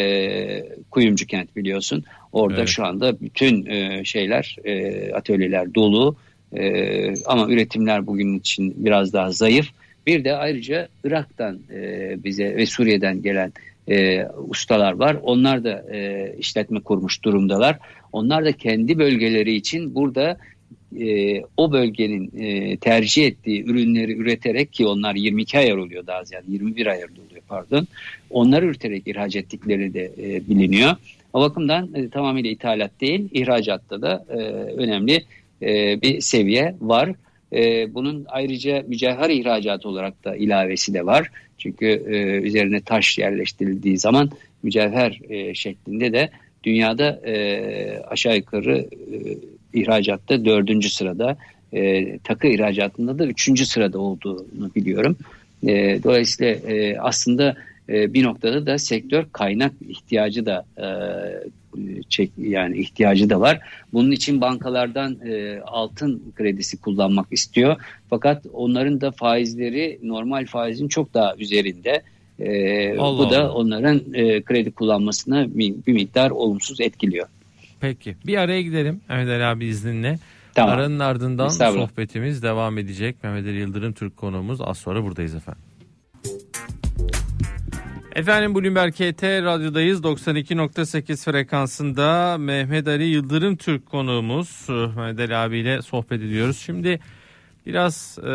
Kuyumcu 0.91 1.27
kent 1.27 1.57
biliyorsun. 1.57 2.05
Orada 2.33 2.59
evet. 2.59 2.69
şu 2.69 2.85
anda 2.85 3.21
bütün 3.21 3.67
e, 3.67 4.05
şeyler 4.05 4.57
e, 4.65 5.13
atölyeler 5.13 5.75
dolu 5.75 6.17
e, 6.57 7.15
ama 7.27 7.51
üretimler 7.51 8.07
bugün 8.07 8.39
için 8.39 8.75
biraz 8.77 9.13
daha 9.13 9.31
zayıf. 9.31 9.69
Bir 10.07 10.25
de 10.25 10.37
ayrıca 10.37 10.89
Irak'tan 11.05 11.59
e, 11.75 12.15
bize 12.25 12.57
ve 12.57 12.67
Suriye'den 12.67 13.23
gelen 13.23 13.53
e, 13.89 14.27
ustalar 14.49 14.93
var. 14.93 15.17
Onlar 15.23 15.65
da 15.65 15.85
e, 15.93 16.33
işletme 16.39 16.81
kurmuş 16.81 17.23
durumdalar. 17.25 17.79
Onlar 18.13 18.45
da 18.45 18.53
kendi 18.53 18.99
bölgeleri 18.99 19.55
için 19.55 19.95
burada 19.95 20.37
e, 21.01 21.41
o 21.57 21.73
bölgenin 21.73 22.33
e, 22.39 22.77
tercih 22.77 23.27
ettiği 23.27 23.65
ürünleri 23.65 24.17
üreterek 24.17 24.73
ki 24.73 24.87
onlar 24.87 25.15
22 25.15 25.59
ayar 25.59 25.77
oluyor 25.77 26.07
daha 26.07 26.25
ziyade 26.25 26.47
21 26.49 26.87
ayar 26.87 27.09
oluyor 27.09 27.43
pardon. 27.49 27.87
Onları 28.31 28.67
üreterek 28.67 29.09
ihraç 29.09 29.37
ettikleri 29.37 29.95
de 29.95 30.13
e, 30.19 30.49
biliniyor. 30.49 30.97
O 31.33 31.41
bakımdan 31.41 31.95
e, 31.95 32.09
tamamıyla 32.09 32.51
ithalat 32.51 32.91
değil 33.01 33.29
ihracatta 33.33 34.03
da 34.03 34.25
e, 34.31 34.37
önemli 34.77 35.25
e, 35.63 36.03
bir 36.03 36.21
seviye 36.21 36.75
var. 36.81 37.13
E, 37.53 37.95
bunun 37.95 38.25
ayrıca 38.29 38.85
mücevher 38.89 39.31
ihracatı 39.31 39.89
olarak 39.89 40.25
da 40.25 40.37
ilavesi 40.37 40.95
de 40.95 41.07
var. 41.07 41.31
Çünkü 41.59 41.87
e, 41.87 42.17
üzerine 42.41 42.81
taş 42.81 43.19
yerleştirildiği 43.19 43.99
zaman 43.99 44.31
mücevher 44.63 45.21
e, 45.29 45.55
şeklinde 45.55 46.13
de 46.13 46.31
dünyada 46.65 47.21
e, 47.27 48.03
aşağı 48.09 48.37
yukarı 48.37 48.79
e, 48.79 48.89
ihracatta 49.75 50.45
dördüncü 50.45 50.91
sırada, 50.91 51.37
e, 51.73 52.19
takı 52.19 52.47
ihracatında 52.47 53.19
da 53.19 53.27
üçüncü 53.27 53.67
sırada 53.67 53.99
olduğunu 53.99 54.75
biliyorum. 54.75 55.17
E, 55.67 56.03
dolayısıyla 56.03 56.53
e, 56.53 56.99
aslında 56.99 57.57
e, 57.89 58.15
bir 58.15 58.23
noktada 58.23 58.67
da 58.67 58.79
sektör 58.79 59.25
kaynak 59.33 59.73
ihtiyacı 59.89 60.47
da 60.47 60.67
e, 60.79 60.87
çek 62.09 62.31
yani 62.39 62.79
ihtiyacı 62.79 63.31
da 63.31 63.41
var. 63.41 63.61
Bunun 63.93 64.11
için 64.11 64.41
bankalardan 64.41 65.19
e, 65.27 65.61
altın 65.67 66.33
kredisi 66.37 66.81
kullanmak 66.81 67.27
istiyor. 67.31 67.77
Fakat 68.11 68.47
onların 68.53 69.01
da 69.01 69.11
faizleri 69.11 69.99
normal 70.03 70.47
faizin 70.47 70.89
çok 70.89 71.15
daha 71.15 71.37
üzerinde. 71.37 72.03
E, 72.39 72.99
Allah 72.99 73.19
bu 73.19 73.31
da 73.31 73.41
Allah. 73.41 73.53
onların 73.53 74.15
e, 74.15 74.43
kredi 74.43 74.71
kullanmasına 74.71 75.55
bir, 75.55 75.75
bir 75.87 75.93
miktar 75.93 76.31
olumsuz 76.31 76.81
etkiliyor. 76.81 77.27
Peki 77.81 78.17
bir 78.27 78.37
araya 78.37 78.63
gidelim 78.63 79.01
Mehmet 79.09 79.29
Ali 79.29 79.45
abi 79.45 79.65
izninle. 79.65 80.19
Tamam. 80.55 80.75
Aranın 80.75 80.99
ardından 80.99 81.49
sohbetimiz 81.49 82.43
devam 82.43 82.79
edecek. 82.79 83.17
Mehmet 83.23 83.47
Ali 83.47 83.57
Yıldırım 83.57 83.93
Türk 83.93 84.17
konuğumuz. 84.17 84.61
Az 84.61 84.79
sonra 84.79 85.05
buradayız 85.05 85.35
efendim. 85.35 85.63
Efendim 88.15 88.55
Bloomberg 88.55 88.93
KT 88.93 89.23
radyodayız 89.23 90.01
92.8 90.01 91.25
frekansında 91.25 92.39
Mehmet 92.39 92.89
Ali 92.89 93.05
Yıldırım 93.05 93.57
Türk 93.57 93.87
konuğumuz 93.87 94.67
Mehmet 94.69 95.21
Ali 95.21 95.37
abiyle 95.37 95.83
sohbet 95.83 96.23
ediyoruz. 96.23 96.59
Şimdi 96.59 97.01
biraz 97.67 98.19
e, 98.19 98.27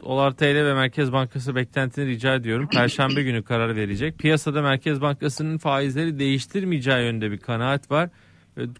Dolar 0.00 0.30
TL 0.32 0.44
ve 0.44 0.74
Merkez 0.74 1.12
Bankası 1.12 1.54
beklentini 1.54 2.06
rica 2.06 2.34
ediyorum. 2.34 2.68
Perşembe 2.72 3.22
günü 3.22 3.42
karar 3.42 3.76
verecek. 3.76 4.18
Piyasada 4.18 4.62
Merkez 4.62 5.00
Bankası'nın 5.00 5.58
faizleri 5.58 6.18
değiştirmeyeceği 6.18 7.04
yönde 7.04 7.30
bir 7.30 7.38
kanaat 7.38 7.90
var. 7.90 8.10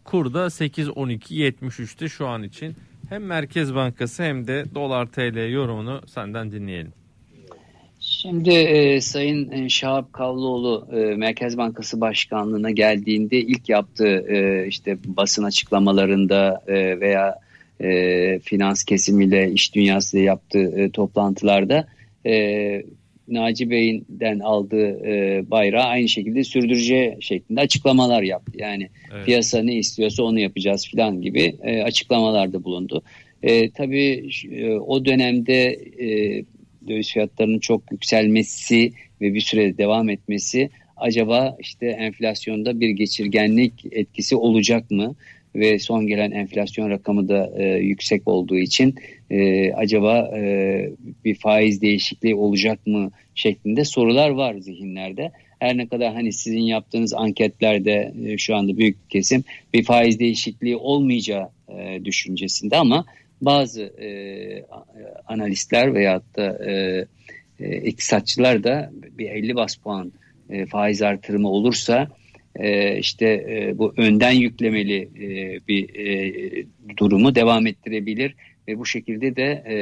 Kur 0.05 0.35
da 0.35 0.47
8.12.73'te 0.47 2.09
şu 2.09 2.27
an 2.27 2.43
için. 2.43 2.77
Hem 3.09 3.25
Merkez 3.25 3.75
Bankası 3.75 4.23
hem 4.23 4.47
de 4.47 4.65
Dolar 4.75 5.07
TL 5.07 5.51
yorumunu 5.51 6.01
senden 6.07 6.53
dinleyelim. 6.53 7.02
Şimdi 8.21 8.51
e, 8.51 9.01
Sayın 9.01 9.51
e, 9.51 9.69
Şahap 9.69 10.13
Kavlıoğlu 10.13 10.89
e, 10.93 10.97
Merkez 10.97 11.57
Bankası 11.57 12.01
Başkanlığı'na 12.01 12.71
geldiğinde 12.71 13.41
ilk 13.41 13.69
yaptığı 13.69 14.27
e, 14.29 14.67
işte 14.69 14.99
basın 15.05 15.45
açıklamalarında 15.45 16.63
e, 16.67 17.01
veya 17.01 17.39
e, 17.81 18.39
finans 18.39 18.85
kesimiyle 18.85 19.53
iş 19.53 19.75
dünyasıyla 19.75 20.25
yaptığı 20.25 20.81
e, 20.81 20.91
toplantılarda 20.91 21.87
e, 22.27 22.83
Naci 23.29 23.71
Bey'den 23.71 24.39
aldığı 24.39 25.07
e, 25.07 25.45
bayrağı 25.51 25.87
aynı 25.87 26.09
şekilde 26.09 26.45
sürdüreceği 26.45 27.17
şeklinde 27.21 27.61
açıklamalar 27.61 28.23
yaptı. 28.23 28.53
Yani 28.59 28.89
evet. 29.15 29.27
piyasa 29.27 29.63
ne 29.63 29.75
istiyorsa 29.75 30.23
onu 30.23 30.41
yapacağız 30.41 30.91
falan 30.91 31.23
gibi 31.23 31.57
e, 31.63 31.83
açıklamalarda 31.83 32.65
bulundu. 32.65 33.03
E, 33.43 33.71
tabii 33.71 34.31
e, 34.51 34.71
o 34.75 35.05
dönemde 35.05 35.65
e, 36.01 36.45
döviz 36.89 37.13
fiyatlarının 37.13 37.59
çok 37.59 37.93
yükselmesi 37.93 38.93
ve 39.21 39.35
bir 39.35 39.41
süre 39.41 39.79
devam 39.79 40.09
etmesi 40.09 40.71
acaba 40.97 41.57
işte 41.61 41.87
enflasyonda 41.87 42.81
bir 42.81 42.91
geçirgenlik 42.91 43.73
etkisi 43.93 44.37
olacak 44.37 44.91
mı? 44.91 45.15
Ve 45.55 45.79
son 45.79 46.07
gelen 46.07 46.31
enflasyon 46.31 46.91
rakamı 46.91 47.29
da 47.29 47.53
e, 47.57 47.65
yüksek 47.65 48.29
olduğu 48.29 48.59
için 48.59 48.95
e, 49.31 49.73
acaba 49.73 50.31
e, 50.37 50.91
bir 51.25 51.35
faiz 51.35 51.83
değişikliği 51.83 52.35
olacak 52.35 52.87
mı 52.87 53.11
şeklinde 53.35 53.85
sorular 53.85 54.31
var 54.31 54.55
zihinlerde. 54.55 55.31
Her 55.59 55.77
ne 55.77 55.89
kadar 55.89 56.15
hani 56.15 56.33
sizin 56.33 56.61
yaptığınız 56.61 57.15
anketlerde 57.15 58.13
e, 58.27 58.39
şu 58.39 58.57
anda 58.57 58.77
büyük 58.77 59.11
kesim 59.11 59.45
bir 59.75 59.85
faiz 59.85 60.19
değişikliği 60.19 60.77
olmayacağı 60.77 61.49
e, 61.79 62.05
düşüncesinde 62.05 62.77
ama 62.77 63.05
bazı 63.43 63.83
e, 63.83 64.09
analistler 65.27 65.95
veyahut 65.95 66.37
da 66.37 66.71
e, 66.71 67.05
e, 67.61 67.77
iktisatçılar 67.77 68.65
da 68.65 68.91
bir 69.19 69.31
50 69.31 69.55
bas 69.55 69.77
puan 69.77 70.13
e, 70.51 70.67
faiz 70.67 71.03
artırımı 71.03 71.49
olursa 71.49 72.09
e, 72.57 72.99
işte 72.99 73.27
e, 73.27 73.79
bu 73.79 73.95
önden 73.97 74.33
yüklemeli 74.33 75.03
e, 75.03 75.59
bir 75.69 75.95
e, 75.95 76.67
durumu 76.97 77.35
devam 77.35 77.67
ettirebilir 77.67 78.35
ve 78.69 78.79
bu 78.79 78.87
şekilde 78.87 79.37
de 79.37 79.65
e, 79.67 79.77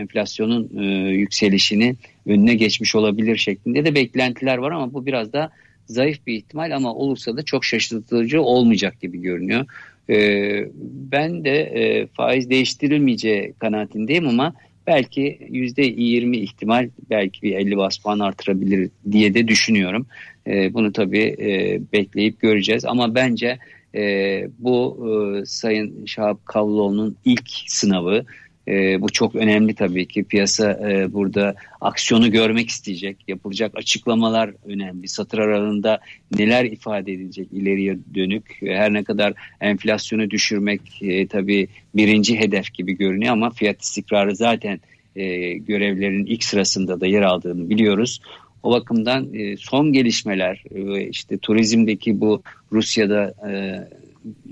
enflasyonun 0.00 0.70
e, 0.78 0.84
yükselişini 1.10 1.96
önüne 2.26 2.54
geçmiş 2.54 2.94
olabilir 2.94 3.36
şeklinde 3.36 3.84
de 3.84 3.94
beklentiler 3.94 4.58
var 4.58 4.72
ama 4.72 4.92
bu 4.94 5.06
biraz 5.06 5.32
da 5.32 5.50
zayıf 5.86 6.26
bir 6.26 6.34
ihtimal 6.34 6.76
ama 6.76 6.94
olursa 6.94 7.36
da 7.36 7.42
çok 7.42 7.64
şaşırtıcı 7.64 8.42
olmayacak 8.42 9.00
gibi 9.00 9.20
görünüyor. 9.20 9.66
E, 10.10 10.68
ben 11.12 11.44
de 11.44 11.60
e, 11.60 12.06
faiz 12.06 12.50
değiştirilmeyeceği 12.50 13.52
kanaatindeyim 13.58 14.28
ama 14.28 14.54
belki 14.86 15.38
%20 15.50 16.36
ihtimal 16.36 16.88
belki 17.10 17.42
bir 17.42 17.52
50 17.52 17.76
bas 17.76 17.98
puan 17.98 18.18
artırabilir 18.18 18.90
diye 19.12 19.34
de 19.34 19.48
düşünüyorum. 19.48 20.06
E, 20.46 20.74
bunu 20.74 20.92
tabii 20.92 21.36
e, 21.38 21.80
bekleyip 21.92 22.40
göreceğiz 22.40 22.84
ama 22.84 23.14
bence 23.14 23.58
e, 23.94 24.44
bu 24.58 25.06
Sayın 25.46 26.06
Şahap 26.06 26.46
Kavloğlu'nun 26.46 27.16
ilk 27.24 27.48
sınavı. 27.66 28.24
E, 28.68 29.00
bu 29.02 29.08
çok 29.08 29.34
önemli 29.34 29.74
tabii 29.74 30.08
ki. 30.08 30.24
Piyasa 30.24 30.72
e, 30.72 31.12
burada 31.12 31.54
aksiyonu 31.80 32.30
görmek 32.30 32.68
isteyecek. 32.68 33.16
Yapılacak 33.28 33.72
açıklamalar 33.74 34.50
önemli. 34.66 35.08
Satır 35.08 35.38
aralığında 35.38 36.00
neler 36.38 36.64
ifade 36.64 37.12
edilecek 37.12 37.48
ileriye 37.52 37.98
dönük. 38.14 38.58
Her 38.60 38.92
ne 38.92 39.04
kadar 39.04 39.34
enflasyonu 39.60 40.30
düşürmek 40.30 40.80
e, 41.02 41.26
tabii 41.26 41.68
birinci 41.94 42.40
hedef 42.40 42.74
gibi 42.74 42.96
görünüyor 42.96 43.32
ama 43.32 43.50
fiyat 43.50 43.82
istikrarı 43.82 44.36
zaten 44.36 44.80
e, 45.16 45.52
görevlerin 45.52 46.26
ilk 46.26 46.44
sırasında 46.44 47.00
da 47.00 47.06
yer 47.06 47.22
aldığını 47.22 47.70
biliyoruz. 47.70 48.20
O 48.62 48.70
bakımdan 48.70 49.34
e, 49.34 49.56
son 49.56 49.92
gelişmeler 49.92 50.64
e, 50.74 51.08
işte 51.08 51.38
turizmdeki 51.38 52.20
bu 52.20 52.42
Rusya'da 52.72 53.34
e, 53.50 53.52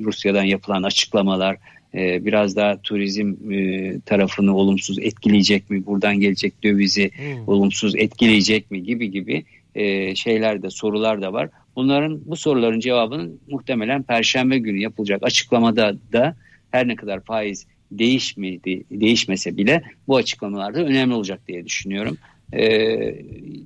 Rusya'dan 0.05 0.45
yapılan 0.45 0.83
açıklamalar 0.83 1.57
biraz 1.97 2.57
daha 2.57 2.83
turizm 2.83 3.53
e, 3.53 4.01
tarafını 4.01 4.57
olumsuz 4.57 4.99
etkileyecek 4.99 5.71
mi? 5.71 5.87
Buradan 5.87 6.21
gelecek 6.21 6.65
dövizi 6.65 7.11
hmm. 7.17 7.49
olumsuz 7.49 7.97
etkileyecek 7.97 8.71
mi 8.71 8.83
gibi 8.83 9.11
gibi 9.11 9.45
e, 9.75 10.15
şeyler 10.15 10.63
de 10.63 10.71
sorular 10.71 11.23
da 11.23 11.33
var. 11.33 11.51
Bunların 11.77 12.21
bu 12.25 12.37
soruların 12.37 12.81
cevabını 12.81 13.31
muhtemelen 13.51 14.03
Perşembe 14.03 14.59
günü 14.59 14.81
yapılacak 14.81 15.23
açıklamada 15.23 15.97
da 16.13 16.37
her 16.71 16.89
ne 16.89 16.97
kadar 16.97 17.21
faiz 17.21 17.67
değişmedi, 17.91 18.85
değişmese 18.91 19.57
bile 19.57 19.83
bu 20.09 20.17
açıklamalarda 20.17 20.85
önemli 20.85 21.15
olacak 21.15 21.41
diye 21.49 21.65
düşünüyorum. 21.65 22.19
E, 22.53 22.65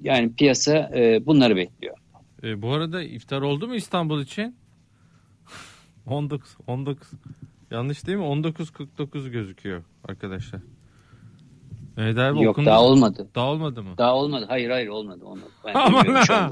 yani 0.03 0.33
piyasa 0.33 0.91
e, 0.95 1.27
bunları 1.27 1.57
bekliyor. 1.57 1.97
E, 2.43 2.63
bu 2.63 2.73
arada 2.73 3.03
iftar 3.03 3.43
oldu 3.43 3.69
mu 3.69 3.75
İstanbul 3.75 4.23
için? 4.23 4.57
19 6.07 6.57
19 6.67 7.09
yanlış 7.71 8.07
değil 8.07 8.19
mi? 8.19 8.25
19.49 8.25 9.29
gözüküyor 9.31 9.83
arkadaşlar. 10.09 10.61
Mehmet 11.97 12.19
abi 12.19 12.43
Yok 12.43 12.53
okundu. 12.53 12.67
daha 12.67 12.83
olmadı. 12.85 13.29
Daha 13.35 13.47
olmadı 13.47 13.83
mı? 13.83 13.99
Daha 13.99 14.15
olmadı. 14.17 14.45
Hayır 14.49 14.71
hayır 14.71 14.89
olmadı. 14.89 15.25
olmadı. 15.25 15.51
Ben 15.67 15.75
Aman 15.75 16.05
ha. 16.07 16.51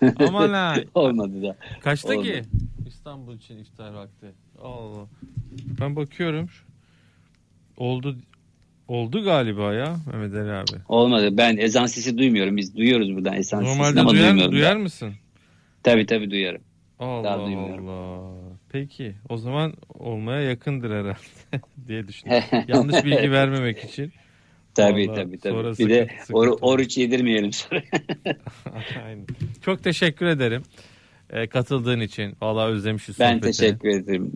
Aman 0.28 0.48
ha. 0.52 0.74
olmadı 0.94 1.42
da. 1.42 1.56
Kaçta 1.82 2.08
olmadı. 2.12 2.26
ki? 2.26 2.42
İstanbul 2.86 3.34
için 3.36 3.58
iftar 3.58 3.92
vakti. 3.92 4.26
Allah. 4.62 5.06
Ben 5.80 5.96
bakıyorum. 5.96 6.48
Oldu 7.76 8.16
Oldu 8.88 9.24
galiba 9.24 9.74
ya 9.74 9.96
Mehmet 10.12 10.34
Ali 10.34 10.52
abi. 10.52 10.82
Olmadı. 10.88 11.36
Ben 11.36 11.56
ezan 11.56 11.86
sesi 11.86 12.18
duymuyorum. 12.18 12.56
Biz 12.56 12.76
duyuyoruz 12.76 13.14
buradan 13.16 13.34
ezan 13.34 13.64
Normalde 13.64 13.84
sesini 13.84 14.00
ama 14.00 14.10
duyar, 14.10 14.26
duymuyorum. 14.28 14.52
duyar 14.52 14.74
ben. 14.74 14.80
mısın? 14.82 15.12
Tabii 15.82 16.06
tabii 16.06 16.30
duyarım. 16.30 16.62
Allah 16.98 17.24
Daha 17.24 17.46
duymuyorum. 17.46 17.88
Allah. 17.88 18.30
Peki 18.72 19.14
o 19.28 19.36
zaman 19.36 19.74
olmaya 19.94 20.40
yakındır 20.42 20.90
herhalde 20.90 21.16
diye 21.88 22.08
düşünüyorum. 22.08 22.48
Yanlış 22.68 23.04
bilgi 23.04 23.30
vermemek 23.30 23.84
için. 23.84 24.12
Tabii 24.74 25.06
Vallahi 25.06 25.16
tabii 25.16 25.38
tabii. 25.38 25.64
Bir 25.64 25.74
sıkıntı, 25.74 25.88
de 25.88 26.08
or 26.32 26.58
oruç 26.60 26.98
yedirmeyelim 26.98 27.52
sonra. 27.52 27.82
Aynen. 29.04 29.26
Çok 29.62 29.82
teşekkür 29.82 30.26
ederim 30.26 30.62
e, 31.30 31.46
katıldığın 31.46 32.00
için. 32.00 32.36
Vallahi 32.42 32.72
özlemişiz 32.72 33.20
Ben 33.20 33.40
teşekkür 33.40 33.88
ederim. 33.88 34.32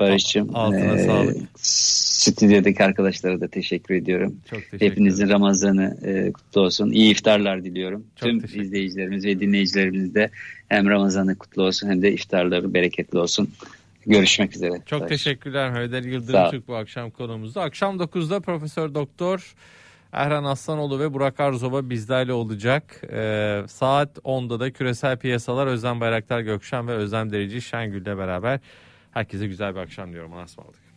Barış'cığım. 0.00 0.56
Altına 0.56 0.94
ee, 0.94 1.06
sağlık. 1.06 1.36
Stüdyodaki 1.56 2.84
arkadaşlara 2.84 3.40
da 3.40 3.48
teşekkür 3.48 3.94
ediyorum. 3.94 4.36
Çok 4.50 4.60
teşekkür 4.60 4.86
Hepinizin 4.86 5.28
Ramazan'ı 5.28 5.96
e, 6.04 6.32
kutlu 6.32 6.60
olsun. 6.60 6.90
İyi 6.90 7.10
iftarlar 7.10 7.64
diliyorum. 7.64 8.06
Çok 8.16 8.28
Tüm 8.28 8.62
izleyicilerimiz 8.62 9.24
ve 9.24 9.40
dinleyicilerimiz 9.40 10.14
de 10.14 10.30
hem 10.68 10.88
Ramazan'ı 10.88 11.38
kutlu 11.38 11.62
olsun 11.62 11.88
hem 11.88 12.02
de 12.02 12.12
iftarları 12.12 12.74
bereketli 12.74 13.18
olsun. 13.18 13.50
Görüşmek 14.06 14.56
üzere. 14.56 14.82
Çok 14.86 15.00
Barış. 15.00 15.10
teşekkürler 15.10 15.70
Haydar 15.70 16.02
Yıldırım 16.02 16.50
Türk 16.50 16.68
bu 16.68 16.76
akşam 16.76 17.10
konumuzda. 17.10 17.62
Akşam 17.62 17.96
9'da 17.96 18.40
Profesör 18.40 18.94
Doktor 18.94 19.54
Erhan 20.12 20.44
Aslanoğlu 20.44 21.00
ve 21.00 21.14
Burak 21.14 21.40
Arzova 21.40 21.90
bizlerle 21.90 22.32
olacak. 22.32 23.02
Ee, 23.12 23.62
saat 23.68 24.18
10'da 24.18 24.60
da 24.60 24.70
küresel 24.70 25.16
piyasalar 25.16 25.66
Özlem 25.66 26.00
Bayraktar 26.00 26.40
Gökşen 26.40 26.88
ve 26.88 26.92
Özlem 26.92 27.32
Derici 27.32 27.62
Şengül'le 27.62 28.18
beraber 28.18 28.60
Herkese 29.10 29.46
güzel 29.46 29.74
bir 29.74 29.80
akşam 29.80 30.12
diyorum. 30.12 30.32
Anasmalık. 30.32 30.87